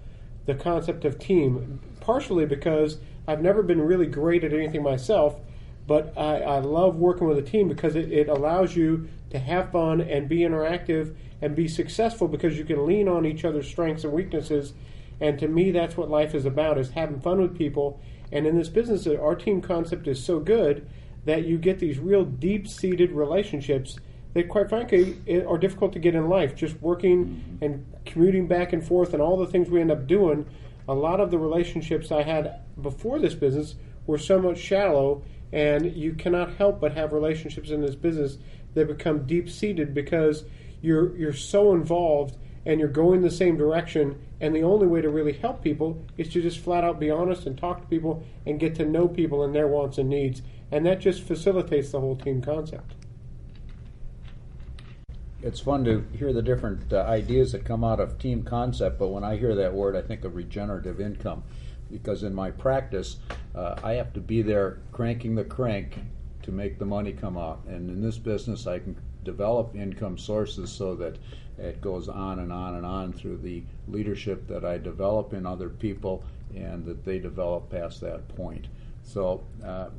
the 0.47 0.55
concept 0.55 1.05
of 1.05 1.19
team, 1.19 1.81
partially 2.01 2.47
because 2.47 2.99
I've 3.27 3.43
never 3.43 3.63
been 3.63 3.81
really 3.81 4.07
great 4.07 4.45
at 4.45 4.53
anything 4.53 4.83
myself, 4.83 5.41
but 5.87 6.13
I, 6.17 6.41
I 6.41 6.59
love 6.59 6.97
working 6.97 7.27
with 7.27 7.39
a 7.39 7.43
team 7.43 7.69
because 7.69 7.97
it, 7.97 8.13
it 8.13 8.29
allows 8.29 8.77
you 8.77 9.09
to 9.31 9.39
have 9.39 9.73
fun 9.73 10.01
and 10.01 10.29
be 10.29 10.39
interactive 10.39 11.15
and 11.43 11.55
be 11.55 11.69
successful 11.69 12.29
because 12.29 12.57
you 12.57 12.65
can 12.65 12.87
lean 12.87 13.09
on 13.09 13.27
each 13.27 13.45
other's 13.45 13.67
strengths 13.67 14.05
and 14.05 14.13
weaknesses. 14.13 14.73
And 15.21 15.39
to 15.39 15.49
me, 15.49 15.71
that's 15.71 15.97
what 15.97 16.11
life 16.11 16.35
is 16.35 16.45
about: 16.45 16.79
is 16.79 16.91
having 16.91 17.21
fun 17.21 17.41
with 17.41 17.57
people. 17.57 18.01
And 18.33 18.47
in 18.47 18.57
this 18.57 18.69
business, 18.69 19.07
our 19.07 19.35
team 19.35 19.61
concept 19.61 20.09
is 20.09 20.23
so 20.23 20.41
good 20.41 20.89
that 21.25 21.45
you 21.45 21.59
get 21.59 21.79
these 21.79 21.99
real 21.99 22.25
deep-seated 22.25 23.13
relationships 23.13 23.99
that, 24.35 24.49
quite 24.49 24.69
frankly, 24.69 25.19
are 25.47 25.59
difficult 25.59 25.93
to 25.93 25.99
get 25.99 26.15
in 26.15 26.29
life. 26.29 26.55
Just 26.55 26.81
working 26.83 27.27
mm-hmm. 27.27 27.65
and 27.65 27.87
commuting 28.05 28.47
back 28.47 28.73
and 28.73 28.87
forth, 28.87 29.13
and 29.13 29.23
all 29.23 29.37
the 29.37 29.47
things 29.47 29.71
we 29.71 29.81
end 29.81 29.91
up 29.91 30.07
doing. 30.07 30.47
A 30.89 30.95
lot 30.95 31.21
of 31.21 31.31
the 31.31 31.39
relationships 31.39 32.13
I 32.13 32.23
had 32.23 32.61
before 32.81 33.19
this 33.19 33.35
business 33.35 33.75
were 34.07 34.19
somewhat 34.19 34.57
shallow, 34.57 35.23
and 35.53 35.97
you 35.97 36.13
cannot 36.15 36.55
help 36.55 36.81
but 36.81 36.93
have 36.93 37.13
relationships 37.13 37.71
in 37.71 37.81
this 37.81 37.95
business 37.95 38.39
that 38.75 38.87
become 38.87 39.27
deep-seated 39.27 39.95
because 39.95 40.45
you're 40.83 41.17
you're 41.17 41.33
so 41.33 41.73
involved 41.75 42.37
and 42.67 42.81
you're 42.81 42.89
going 42.89 43.23
the 43.23 43.31
same 43.31 43.57
direction. 43.57 44.21
And 44.41 44.55
the 44.55 44.65
only 44.65 44.87
way 44.87 45.01
to 45.01 45.09
really 45.09 45.33
help 45.33 45.63
people 45.63 46.05
is 46.19 46.29
to 46.31 46.43
just 46.43 46.59
flat 46.59 46.85
out 46.85 47.01
be 47.01 47.11
honest 47.11 47.47
and 47.47 47.57
talk 47.57 47.81
to 47.81 47.87
people 47.87 48.25
and 48.45 48.61
get 48.61 48.75
to 48.75 48.85
know 48.85 49.09
people 49.09 49.45
and 49.45 49.55
their 49.55 49.69
wants 49.69 49.99
and 49.99 50.11
needs. 50.11 50.43
And 50.71 50.85
that 50.85 51.01
just 51.01 51.23
facilitates 51.23 51.91
the 51.93 52.01
whole 52.01 52.17
team 52.17 52.43
concept. 52.43 52.95
It's 55.47 55.61
fun 55.61 55.85
to 55.85 56.05
hear 56.19 56.33
the 56.33 56.43
different 56.43 56.93
uh, 56.93 57.03
ideas 57.03 57.53
that 57.53 57.65
come 57.65 57.85
out 57.85 58.01
of 58.01 58.19
team 58.19 58.43
concept, 58.43 58.99
but 58.99 59.11
when 59.11 59.23
I 59.23 59.37
hear 59.37 59.55
that 59.55 59.73
word, 59.73 59.95
I 59.95 60.03
think 60.03 60.25
of 60.25 60.35
regenerative 60.35 61.01
income. 61.01 61.45
Because 61.89 62.25
in 62.25 62.35
my 62.35 62.51
practice, 62.51 63.19
uh, 63.55 63.77
I 63.81 63.93
have 63.93 64.13
to 64.15 64.21
be 64.21 64.43
there 64.43 64.81
cranking 64.91 65.37
the 65.37 65.45
crank 65.45 66.01
to 66.43 66.51
make 66.51 66.81
the 66.81 66.85
money 66.85 67.13
come 67.13 67.39
out. 67.39 67.61
And 67.69 67.89
in 67.89 68.03
this 68.03 68.19
business, 68.19 68.67
I 68.67 68.81
can 68.81 68.97
develop 69.23 69.77
income 69.77 70.19
sources 70.19 70.73
so 70.73 70.97
that 70.97 71.17
it 71.59 71.81
goes 71.81 72.09
on 72.09 72.41
and 72.41 72.53
on 72.53 72.75
and 72.75 72.85
on 72.85 73.13
through 73.13 73.37
the 73.37 73.63
leadership 73.87 74.49
that 74.49 74.65
I 74.65 74.79
develop 74.79 75.33
in 75.33 75.47
other 75.47 75.69
people 75.69 76.25
and 76.57 76.85
that 76.87 77.05
they 77.05 77.21
develop 77.21 77.71
past 77.71 78.01
that 78.01 78.27
point. 78.35 78.67
So, 79.05 79.45
uh, 79.65 79.91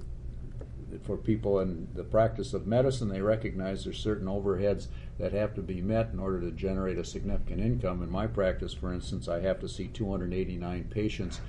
for 1.04 1.18
people 1.18 1.60
in 1.60 1.88
the 1.96 2.04
practice 2.04 2.54
of 2.54 2.66
medicine, 2.66 3.10
they 3.10 3.22
recognize 3.22 3.84
there's 3.84 4.00
certain 4.00 4.28
overheads 4.28 4.88
that 5.20 5.34
have 5.34 5.54
to 5.56 5.62
be 5.62 5.82
met 5.82 6.10
in 6.14 6.20
order 6.20 6.40
to 6.42 6.52
generate 6.52 6.98
a 6.98 7.04
significant 7.04 7.62
income. 7.62 8.04
In 8.04 8.12
my 8.12 8.28
practice, 8.28 8.74
for 8.74 8.94
instance, 8.94 9.28
I 9.28 9.40
have 9.42 9.60
to 9.62 9.70
see 9.70 9.88
289 9.88 10.86
patients 10.92 11.42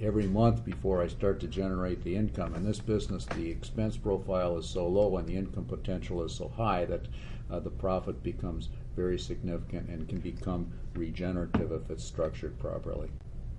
every 0.00 0.26
month 0.26 0.64
before 0.64 1.02
I 1.02 1.08
start 1.08 1.40
to 1.40 1.46
generate 1.46 2.02
the 2.04 2.16
income. 2.16 2.54
In 2.54 2.64
this 2.64 2.80
business, 2.80 3.26
the 3.26 3.50
expense 3.50 3.96
profile 3.96 4.56
is 4.56 4.66
so 4.66 4.86
low 4.86 5.16
and 5.16 5.28
the 5.28 5.36
income 5.36 5.64
potential 5.64 6.22
is 6.22 6.34
so 6.34 6.48
high 6.48 6.84
that 6.86 7.06
uh, 7.50 7.58
the 7.58 7.70
profit 7.70 8.22
becomes 8.22 8.68
very 8.96 9.18
significant 9.18 9.88
and 9.88 10.08
can 10.08 10.18
become 10.18 10.72
regenerative 10.94 11.72
if 11.72 11.90
it's 11.90 12.04
structured 12.04 12.58
properly. 12.58 13.10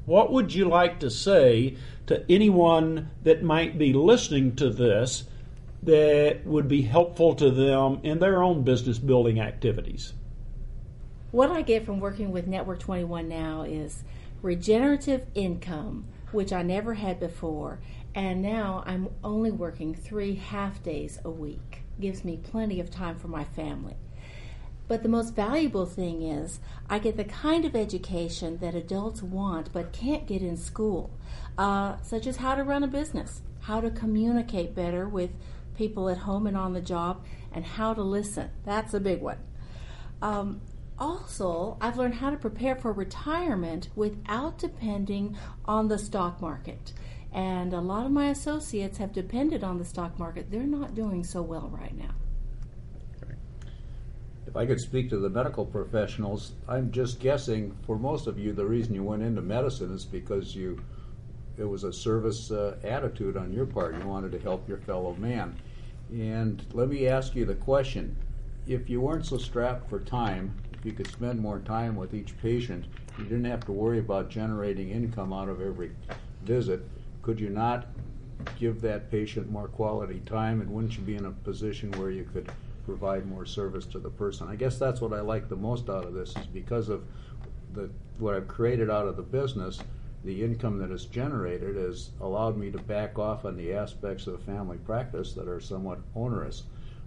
What 0.05 0.31
would 0.31 0.53
you 0.53 0.65
like 0.65 0.99
to 0.99 1.11
say 1.11 1.77
to 2.07 2.25
anyone 2.29 3.11
that 3.23 3.43
might 3.43 3.77
be 3.77 3.93
listening 3.93 4.55
to 4.55 4.69
this 4.69 5.25
that 5.83 6.45
would 6.45 6.67
be 6.67 6.83
helpful 6.83 7.35
to 7.35 7.49
them 7.49 7.99
in 8.03 8.19
their 8.19 8.43
own 8.43 8.63
business 8.63 8.99
building 8.99 9.39
activities? 9.39 10.13
What 11.31 11.49
I 11.49 11.61
get 11.61 11.85
from 11.85 11.99
working 11.99 12.31
with 12.31 12.47
Network 12.47 12.79
21 12.79 13.27
now 13.27 13.63
is 13.63 14.03
regenerative 14.41 15.25
income, 15.33 16.05
which 16.31 16.51
I 16.51 16.61
never 16.61 16.95
had 16.95 17.19
before, 17.19 17.79
and 18.13 18.41
now 18.41 18.83
I'm 18.85 19.09
only 19.23 19.51
working 19.51 19.95
three 19.95 20.35
half 20.35 20.83
days 20.83 21.19
a 21.23 21.29
week. 21.29 21.83
Gives 21.99 22.25
me 22.25 22.37
plenty 22.37 22.79
of 22.79 22.91
time 22.91 23.17
for 23.17 23.27
my 23.27 23.43
family. 23.43 23.95
But 24.87 25.03
the 25.03 25.09
most 25.09 25.35
valuable 25.35 25.85
thing 25.85 26.21
is 26.21 26.59
I 26.89 26.99
get 26.99 27.15
the 27.15 27.23
kind 27.23 27.63
of 27.63 27.77
education 27.77 28.57
that 28.57 28.75
adults 28.75 29.23
want 29.23 29.71
but 29.71 29.93
can't 29.93 30.27
get 30.27 30.41
in 30.41 30.57
school, 30.57 31.11
uh, 31.57 31.95
such 32.01 32.27
as 32.27 32.37
how 32.37 32.55
to 32.55 32.63
run 32.63 32.83
a 32.83 32.87
business, 32.87 33.41
how 33.61 33.79
to 33.79 33.89
communicate 33.89 34.75
better 34.75 35.07
with 35.07 35.29
people 35.75 36.09
at 36.09 36.17
home 36.17 36.47
and 36.47 36.57
on 36.57 36.73
the 36.73 36.81
job, 36.81 37.23
and 37.51 37.65
how 37.65 37.93
to 37.93 38.01
listen. 38.01 38.49
That's 38.65 38.93
a 38.93 38.99
big 38.99 39.21
one. 39.21 39.37
Um, 40.21 40.61
also, 40.99 41.77
I've 41.81 41.97
learned 41.97 42.15
how 42.15 42.29
to 42.29 42.37
prepare 42.37 42.75
for 42.75 42.93
retirement 42.93 43.89
without 43.95 44.59
depending 44.59 45.35
on 45.65 45.87
the 45.87 45.97
stock 45.97 46.39
market. 46.39 46.93
And 47.33 47.73
a 47.73 47.79
lot 47.79 48.05
of 48.05 48.11
my 48.11 48.29
associates 48.29 48.97
have 48.97 49.13
depended 49.13 49.63
on 49.63 49.77
the 49.77 49.85
stock 49.85 50.19
market. 50.19 50.51
They're 50.51 50.63
not 50.63 50.93
doing 50.93 51.23
so 51.23 51.41
well 51.41 51.69
right 51.73 51.97
now. 51.97 52.13
If 54.45 54.57
I 54.57 54.65
could 54.65 54.81
speak 54.81 55.09
to 55.11 55.17
the 55.17 55.29
medical 55.29 55.65
professionals, 55.65 56.51
I'm 56.67 56.91
just 56.91 57.19
guessing 57.19 57.73
for 57.85 57.97
most 57.97 58.27
of 58.27 58.37
you, 58.37 58.51
the 58.51 58.65
reason 58.65 58.93
you 58.93 59.03
went 59.03 59.23
into 59.23 59.41
medicine 59.41 59.93
is 59.95 60.03
because 60.03 60.53
you 60.53 60.83
it 61.61 61.69
was 61.69 61.83
a 61.83 61.93
service 61.93 62.51
uh, 62.51 62.77
attitude 62.83 63.37
on 63.37 63.53
your 63.53 63.65
part. 63.65 63.95
You 63.95 64.07
wanted 64.07 64.31
to 64.33 64.39
help 64.39 64.67
your 64.67 64.79
fellow 64.79 65.15
man. 65.15 65.55
And 66.11 66.65
let 66.73 66.89
me 66.89 67.07
ask 67.07 67.35
you 67.35 67.45
the 67.45 67.55
question: 67.55 68.15
If 68.67 68.89
you 68.89 68.99
weren't 68.99 69.25
so 69.25 69.37
strapped 69.37 69.89
for 69.89 69.99
time, 69.99 70.53
if 70.73 70.85
you 70.85 70.91
could 70.91 71.07
spend 71.07 71.39
more 71.39 71.59
time 71.59 71.95
with 71.95 72.13
each 72.13 72.37
patient, 72.41 72.85
you 73.17 73.23
didn't 73.25 73.45
have 73.45 73.65
to 73.65 73.71
worry 73.71 73.99
about 73.99 74.29
generating 74.29 74.89
income 74.89 75.31
out 75.31 75.47
of 75.47 75.61
every 75.61 75.91
visit. 76.43 76.85
Could 77.21 77.39
you 77.39 77.49
not 77.49 77.87
give 78.57 78.81
that 78.81 79.11
patient 79.11 79.49
more 79.51 79.67
quality 79.67 80.21
time, 80.25 80.61
and 80.61 80.69
wouldn't 80.69 80.97
you 80.97 81.03
be 81.03 81.15
in 81.15 81.25
a 81.25 81.31
position 81.31 81.91
where 81.91 82.09
you 82.09 82.23
could 82.23 82.51
provide 82.85 83.25
more 83.25 83.45
service 83.45 83.85
to 83.85 83.99
the 83.99 84.09
person. 84.09 84.47
I 84.47 84.55
guess 84.55 84.77
that's 84.77 85.01
what 85.01 85.13
I 85.13 85.21
like 85.21 85.49
the 85.49 85.55
most 85.55 85.89
out 85.89 86.05
of 86.05 86.13
this 86.13 86.35
is 86.35 86.47
because 86.47 86.89
of 86.89 87.03
the 87.73 87.89
what 88.17 88.35
I've 88.35 88.47
created 88.47 88.89
out 88.89 89.07
of 89.07 89.15
the 89.15 89.23
business, 89.23 89.79
the 90.23 90.43
income 90.43 90.77
that 90.79 90.91
is 90.91 91.05
generated 91.05 91.75
has 91.75 92.11
allowed 92.21 92.57
me 92.57 92.71
to 92.71 92.77
back 92.77 93.17
off 93.17 93.45
on 93.45 93.57
the 93.57 93.73
aspects 93.73 94.27
of 94.27 94.41
family 94.43 94.77
practice 94.77 95.33
that 95.33 95.47
are 95.47 95.59
somewhat 95.59 95.99
onerous, 96.15 96.63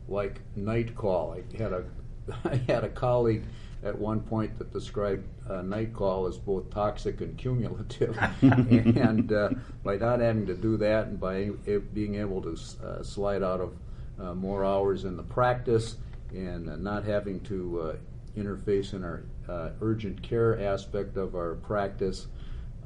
like 0.09 0.41
night 0.57 0.95
call. 0.95 1.33
I 1.37 1.57
had 1.57 1.73
a 1.73 1.85
I 2.45 2.57
had 2.69 2.85
a 2.85 2.89
colleague 2.89 3.45
at 3.83 3.99
one 3.99 4.21
point 4.21 4.59
that 4.59 4.73
described 4.73 5.25
uh, 5.49 5.61
night 5.63 5.93
call 5.93 6.27
as 6.27 6.39
both 6.39 6.71
toxic 6.71 7.21
and 7.21 7.37
cumulative. 7.37 8.19
and 8.43 9.31
uh, 9.31 9.51
by 9.83 9.97
not 9.97 10.21
having 10.21 10.47
to 10.47 10.55
do 10.55 10.77
that 10.79 11.09
and 11.09 11.21
by 11.21 11.51
being 11.93 12.15
able 12.15 12.41
to 12.41 12.57
uh, 12.83 13.03
slide 13.03 13.43
out 13.43 13.61
of 13.61 13.75
uh, 14.19 14.35
more 14.35 14.65
hours 14.65 15.05
in 15.05 15.17
the 15.17 15.23
practice 15.23 15.97
and 16.33 16.69
uh, 16.69 16.77
not 16.77 17.05
having 17.05 17.41
to 17.41 17.81
uh, 17.81 17.97
interface 18.39 18.95
in 18.95 19.05
our 19.05 19.25
uh, 19.49 19.71
urgent 19.81 20.23
care 20.23 20.61
aspect 20.61 21.17
of 21.17 21.35
our 21.35 21.55
practice. 21.57 22.27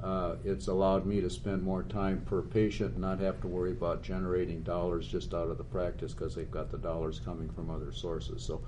Uh, 0.02 0.36
it's 0.44 0.68
allowed 0.68 1.06
me 1.06 1.20
to 1.20 1.28
spend 1.28 1.62
more 1.62 1.82
time 1.82 2.20
per 2.26 2.40
patient 2.40 2.92
and 2.92 3.00
not 3.00 3.18
have 3.18 3.40
to 3.40 3.48
worry 3.48 3.72
about 3.72 4.02
generating 4.02 4.62
dollars 4.62 5.08
just 5.08 5.34
out 5.34 5.48
of 5.48 5.58
the 5.58 5.64
practice 5.64 6.14
because 6.14 6.34
they've 6.34 6.50
got 6.50 6.70
the 6.70 6.78
dollars 6.78 7.20
coming 7.24 7.48
from 7.50 7.70
other 7.70 7.92
sources. 7.92 8.42
So, 8.42 8.62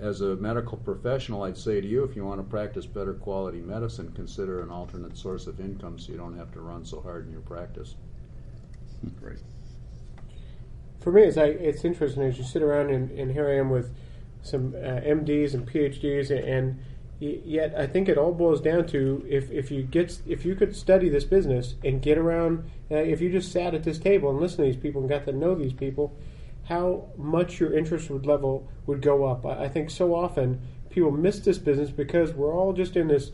as 0.00 0.20
a 0.20 0.34
medical 0.36 0.76
professional, 0.78 1.44
I'd 1.44 1.56
say 1.56 1.80
to 1.80 1.86
you 1.86 2.02
if 2.02 2.16
you 2.16 2.24
want 2.24 2.40
to 2.40 2.50
practice 2.50 2.86
better 2.86 3.14
quality 3.14 3.60
medicine, 3.60 4.10
consider 4.16 4.60
an 4.60 4.70
alternate 4.70 5.16
source 5.16 5.46
of 5.46 5.60
income 5.60 6.00
so 6.00 6.10
you 6.10 6.18
don't 6.18 6.36
have 6.36 6.52
to 6.52 6.60
run 6.60 6.84
so 6.84 7.00
hard 7.00 7.26
in 7.26 7.32
your 7.32 7.42
practice. 7.42 7.94
Great 9.20 9.38
for 11.04 11.12
me, 11.12 11.22
it's, 11.22 11.36
it's 11.36 11.84
interesting 11.84 12.22
as 12.22 12.38
you 12.38 12.44
sit 12.44 12.62
around 12.62 12.88
and, 12.88 13.10
and 13.10 13.30
here 13.30 13.46
I 13.46 13.58
am 13.58 13.68
with 13.68 13.94
some 14.40 14.74
uh, 14.74 15.00
MDs 15.04 15.52
and 15.52 15.70
PhDs, 15.70 16.30
and 16.30 16.82
yet 17.20 17.74
I 17.76 17.86
think 17.86 18.08
it 18.08 18.18
all 18.18 18.32
boils 18.32 18.60
down 18.60 18.86
to 18.88 19.24
if, 19.28 19.50
if 19.50 19.70
you 19.70 19.82
get 19.82 20.20
if 20.26 20.44
you 20.44 20.54
could 20.54 20.74
study 20.74 21.08
this 21.08 21.24
business 21.24 21.74
and 21.84 22.02
get 22.02 22.18
around, 22.18 22.70
uh, 22.90 22.96
if 22.96 23.20
you 23.20 23.30
just 23.30 23.52
sat 23.52 23.74
at 23.74 23.84
this 23.84 23.98
table 23.98 24.30
and 24.30 24.40
listened 24.40 24.58
to 24.58 24.72
these 24.72 24.76
people 24.76 25.00
and 25.00 25.08
got 25.08 25.24
to 25.26 25.32
know 25.32 25.54
these 25.54 25.72
people, 25.72 26.16
how 26.64 27.06
much 27.16 27.60
your 27.60 27.76
interest 27.76 28.10
would 28.10 28.26
level 28.26 28.68
would 28.86 29.00
go 29.00 29.24
up. 29.24 29.46
I, 29.46 29.64
I 29.64 29.68
think 29.68 29.90
so 29.90 30.14
often 30.14 30.60
people 30.90 31.10
miss 31.10 31.40
this 31.40 31.58
business 31.58 31.90
because 31.90 32.32
we're 32.32 32.54
all 32.54 32.72
just 32.72 32.96
in 32.96 33.08
this 33.08 33.32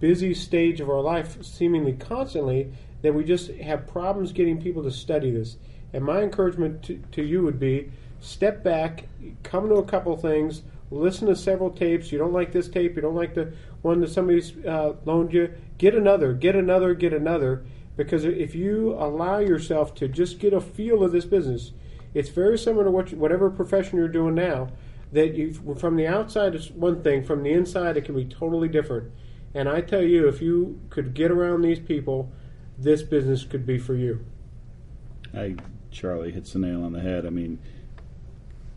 busy 0.00 0.34
stage 0.34 0.80
of 0.80 0.88
our 0.88 1.00
life, 1.00 1.42
seemingly 1.44 1.92
constantly, 1.92 2.72
that 3.02 3.14
we 3.14 3.24
just 3.24 3.50
have 3.54 3.86
problems 3.86 4.32
getting 4.32 4.60
people 4.60 4.82
to 4.84 4.90
study 4.90 5.30
this. 5.30 5.56
And 5.92 6.04
my 6.04 6.22
encouragement 6.22 6.82
to, 6.84 7.02
to 7.12 7.22
you 7.24 7.42
would 7.42 7.58
be 7.58 7.90
step 8.20 8.62
back, 8.62 9.04
come 9.42 9.68
to 9.68 9.74
a 9.74 9.84
couple 9.84 10.16
things, 10.16 10.62
listen 10.92 11.28
to 11.28 11.36
several 11.36 11.70
tapes. 11.70 12.12
You 12.12 12.18
don't 12.18 12.32
like 12.32 12.52
this 12.52 12.68
tape, 12.68 12.96
you 12.96 13.02
don't 13.02 13.14
like 13.14 13.34
the 13.34 13.52
one 13.82 14.00
that 14.00 14.10
somebody's 14.10 14.56
uh, 14.64 14.94
loaned 15.04 15.32
you, 15.32 15.52
get 15.78 15.94
another, 15.94 16.32
get 16.32 16.54
another, 16.54 16.94
get 16.94 17.12
another. 17.12 17.64
Because 17.96 18.24
if 18.24 18.54
you 18.54 18.94
allow 18.94 19.38
yourself 19.38 19.94
to 19.96 20.08
just 20.08 20.38
get 20.38 20.52
a 20.52 20.60
feel 20.60 21.02
of 21.02 21.12
this 21.12 21.24
business, 21.24 21.72
it's 22.14 22.28
very 22.28 22.58
similar 22.58 22.84
to 22.84 22.90
what 22.90 23.10
you, 23.10 23.18
whatever 23.18 23.50
profession 23.50 23.98
you're 23.98 24.08
doing 24.08 24.34
now. 24.34 24.68
That 25.12 25.34
you, 25.34 25.52
from 25.76 25.96
the 25.96 26.06
outside, 26.06 26.54
it's 26.54 26.70
one 26.70 27.02
thing. 27.02 27.22
From 27.22 27.42
the 27.42 27.52
inside, 27.52 27.98
it 27.98 28.06
can 28.06 28.14
be 28.14 28.24
totally 28.24 28.68
different. 28.68 29.12
And 29.54 29.68
I 29.68 29.82
tell 29.82 30.02
you, 30.02 30.26
if 30.26 30.40
you 30.40 30.80
could 30.88 31.12
get 31.12 31.30
around 31.30 31.60
these 31.60 31.78
people, 31.78 32.32
this 32.78 33.02
business 33.02 33.44
could 33.44 33.66
be 33.66 33.78
for 33.78 33.94
you. 33.94 34.24
I 35.34 35.56
Charlie 35.90 36.32
hits 36.32 36.54
the 36.54 36.58
nail 36.58 36.82
on 36.82 36.92
the 36.92 37.00
head. 37.00 37.26
I 37.26 37.30
mean, 37.30 37.58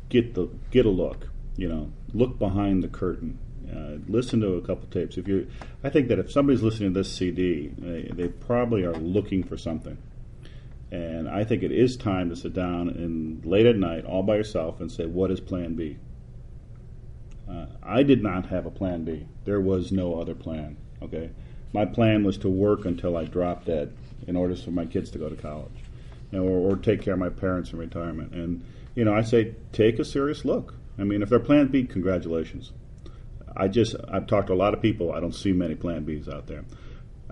get 0.10 0.34
the 0.34 0.50
get 0.72 0.86
a 0.86 0.90
look. 0.90 1.30
You 1.58 1.70
know, 1.70 1.92
look 2.14 2.38
behind 2.38 2.84
the 2.84 2.88
curtain. 2.88 3.40
Uh, 3.70 3.98
listen 4.08 4.42
to 4.42 4.54
a 4.56 4.62
couple 4.62 4.88
tapes. 4.88 5.18
If 5.18 5.28
you, 5.28 5.48
I 5.84 5.90
think 5.90 6.08
that 6.10 6.20
if 6.20 6.32
somebody's 6.32 6.62
listening 6.62 6.94
to 6.94 7.00
this 7.00 7.12
CD, 7.12 7.72
they, 7.78 8.10
they 8.14 8.28
probably 8.28 8.84
are 8.84 8.94
looking 8.94 9.44
for 9.44 9.58
something. 9.58 9.98
And 10.92 11.28
I 11.28 11.44
think 11.44 11.64
it 11.64 11.72
is 11.72 11.98
time 11.98 12.30
to 12.30 12.36
sit 12.36 12.54
down 12.54 12.90
and 12.90 13.44
late 13.46 13.66
at 13.66 13.76
night, 13.76 14.06
all 14.06 14.24
by 14.24 14.36
yourself, 14.36 14.80
and 14.80 14.92
say, 14.92 15.06
"What 15.06 15.32
is 15.32 15.40
Plan 15.40 15.74
B?" 15.74 15.98
Uh, 17.50 17.66
I 17.82 18.04
did 18.04 18.22
not 18.22 18.48
have 18.48 18.66
a 18.66 18.72
Plan 18.72 19.04
B. 19.04 19.26
There 19.46 19.60
was 19.60 19.92
no 19.92 20.20
other 20.20 20.36
plan. 20.36 20.78
Okay, 21.02 21.32
my 21.74 21.86
plan 21.86 22.24
was 22.24 22.38
to 22.40 22.50
work 22.50 22.86
until 22.86 23.18
I 23.18 23.26
dropped 23.26 23.66
dead 23.66 23.94
in 24.28 24.36
order 24.36 24.56
for 24.56 24.72
my 24.72 24.86
kids 24.86 25.10
to 25.12 25.20
go 25.20 25.28
to 25.28 25.36
college, 25.36 25.84
know, 26.32 26.44
or, 26.44 26.72
or 26.72 26.76
take 26.76 27.02
care 27.02 27.14
of 27.14 27.20
my 27.20 27.30
parents 27.30 27.74
in 27.74 27.80
retirement. 27.80 28.34
And 28.34 28.64
you 28.94 29.04
know, 29.04 29.14
I 29.14 29.22
say 29.22 29.56
take 29.72 30.00
a 30.00 30.06
serious 30.06 30.46
look. 30.46 30.76
I 30.98 31.04
mean, 31.04 31.22
if 31.22 31.30
they're 31.30 31.40
Plan 31.40 31.68
B, 31.68 31.84
congratulations. 31.84 32.72
I 33.56 33.68
just 33.68 33.96
I've 34.08 34.28
talked 34.28 34.48
to 34.48 34.54
a 34.54 34.56
lot 34.56 34.74
of 34.74 34.82
people. 34.82 35.12
I 35.12 35.20
don't 35.20 35.36
see 35.36 35.52
many 35.54 35.76
Plan 35.76 36.06
Bs 36.06 36.34
out 36.34 36.48
there. 36.48 36.66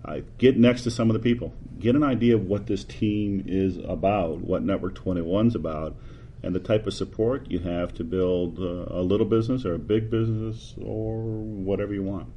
I 0.05 0.23
get 0.37 0.57
next 0.57 0.83
to 0.83 0.91
some 0.91 1.09
of 1.09 1.13
the 1.13 1.19
people, 1.19 1.53
get 1.79 1.95
an 1.95 2.03
idea 2.03 2.35
of 2.35 2.45
what 2.45 2.67
this 2.67 2.83
team 2.83 3.45
is 3.47 3.77
about, 3.77 4.39
what 4.39 4.61
Network 4.61 4.95
21's 4.95 5.55
about, 5.55 5.95
and 6.41 6.53
the 6.53 6.59
type 6.59 6.85
of 6.87 6.93
support 6.93 7.49
you 7.49 7.59
have 7.59 7.93
to 7.93 8.03
build 8.03 8.59
a 8.59 9.01
little 9.01 9.25
business 9.25 9.65
or 9.65 9.75
a 9.75 9.79
big 9.79 10.09
business 10.09 10.75
or 10.81 11.21
whatever 11.21 11.93
you 11.93 12.03
want. 12.03 12.27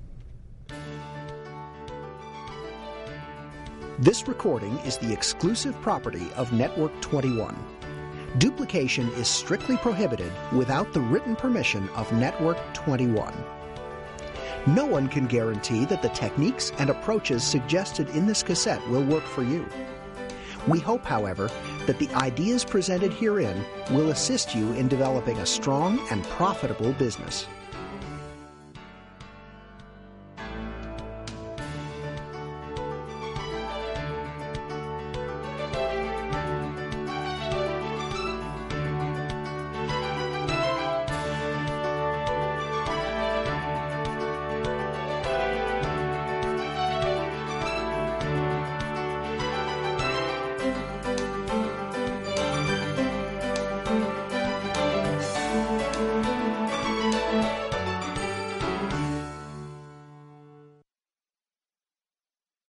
This 3.98 4.28
recording 4.28 4.76
is 4.80 4.98
the 4.98 5.12
exclusive 5.12 5.74
property 5.80 6.30
of 6.36 6.52
Network 6.52 6.92
21. 7.00 7.56
Duplication 8.38 9.08
is 9.12 9.28
strictly 9.28 9.78
prohibited 9.78 10.30
without 10.52 10.92
the 10.92 11.00
written 11.00 11.36
permission 11.36 11.88
of 11.90 12.12
Network 12.12 12.58
21. 12.74 13.32
No 14.66 14.84
one 14.84 15.08
can 15.08 15.26
guarantee 15.26 15.86
that 15.86 16.02
the 16.02 16.10
techniques 16.10 16.70
and 16.78 16.90
approaches 16.90 17.42
suggested 17.42 18.10
in 18.10 18.26
this 18.26 18.42
cassette 18.42 18.86
will 18.90 19.04
work 19.04 19.22
for 19.22 19.42
you. 19.42 19.66
We 20.68 20.80
hope, 20.80 21.02
however, 21.02 21.50
that 21.86 21.98
the 21.98 22.10
ideas 22.10 22.62
presented 22.62 23.14
herein 23.14 23.64
will 23.90 24.10
assist 24.10 24.54
you 24.54 24.70
in 24.72 24.86
developing 24.86 25.38
a 25.38 25.46
strong 25.46 25.98
and 26.10 26.22
profitable 26.24 26.92
business. 26.92 27.46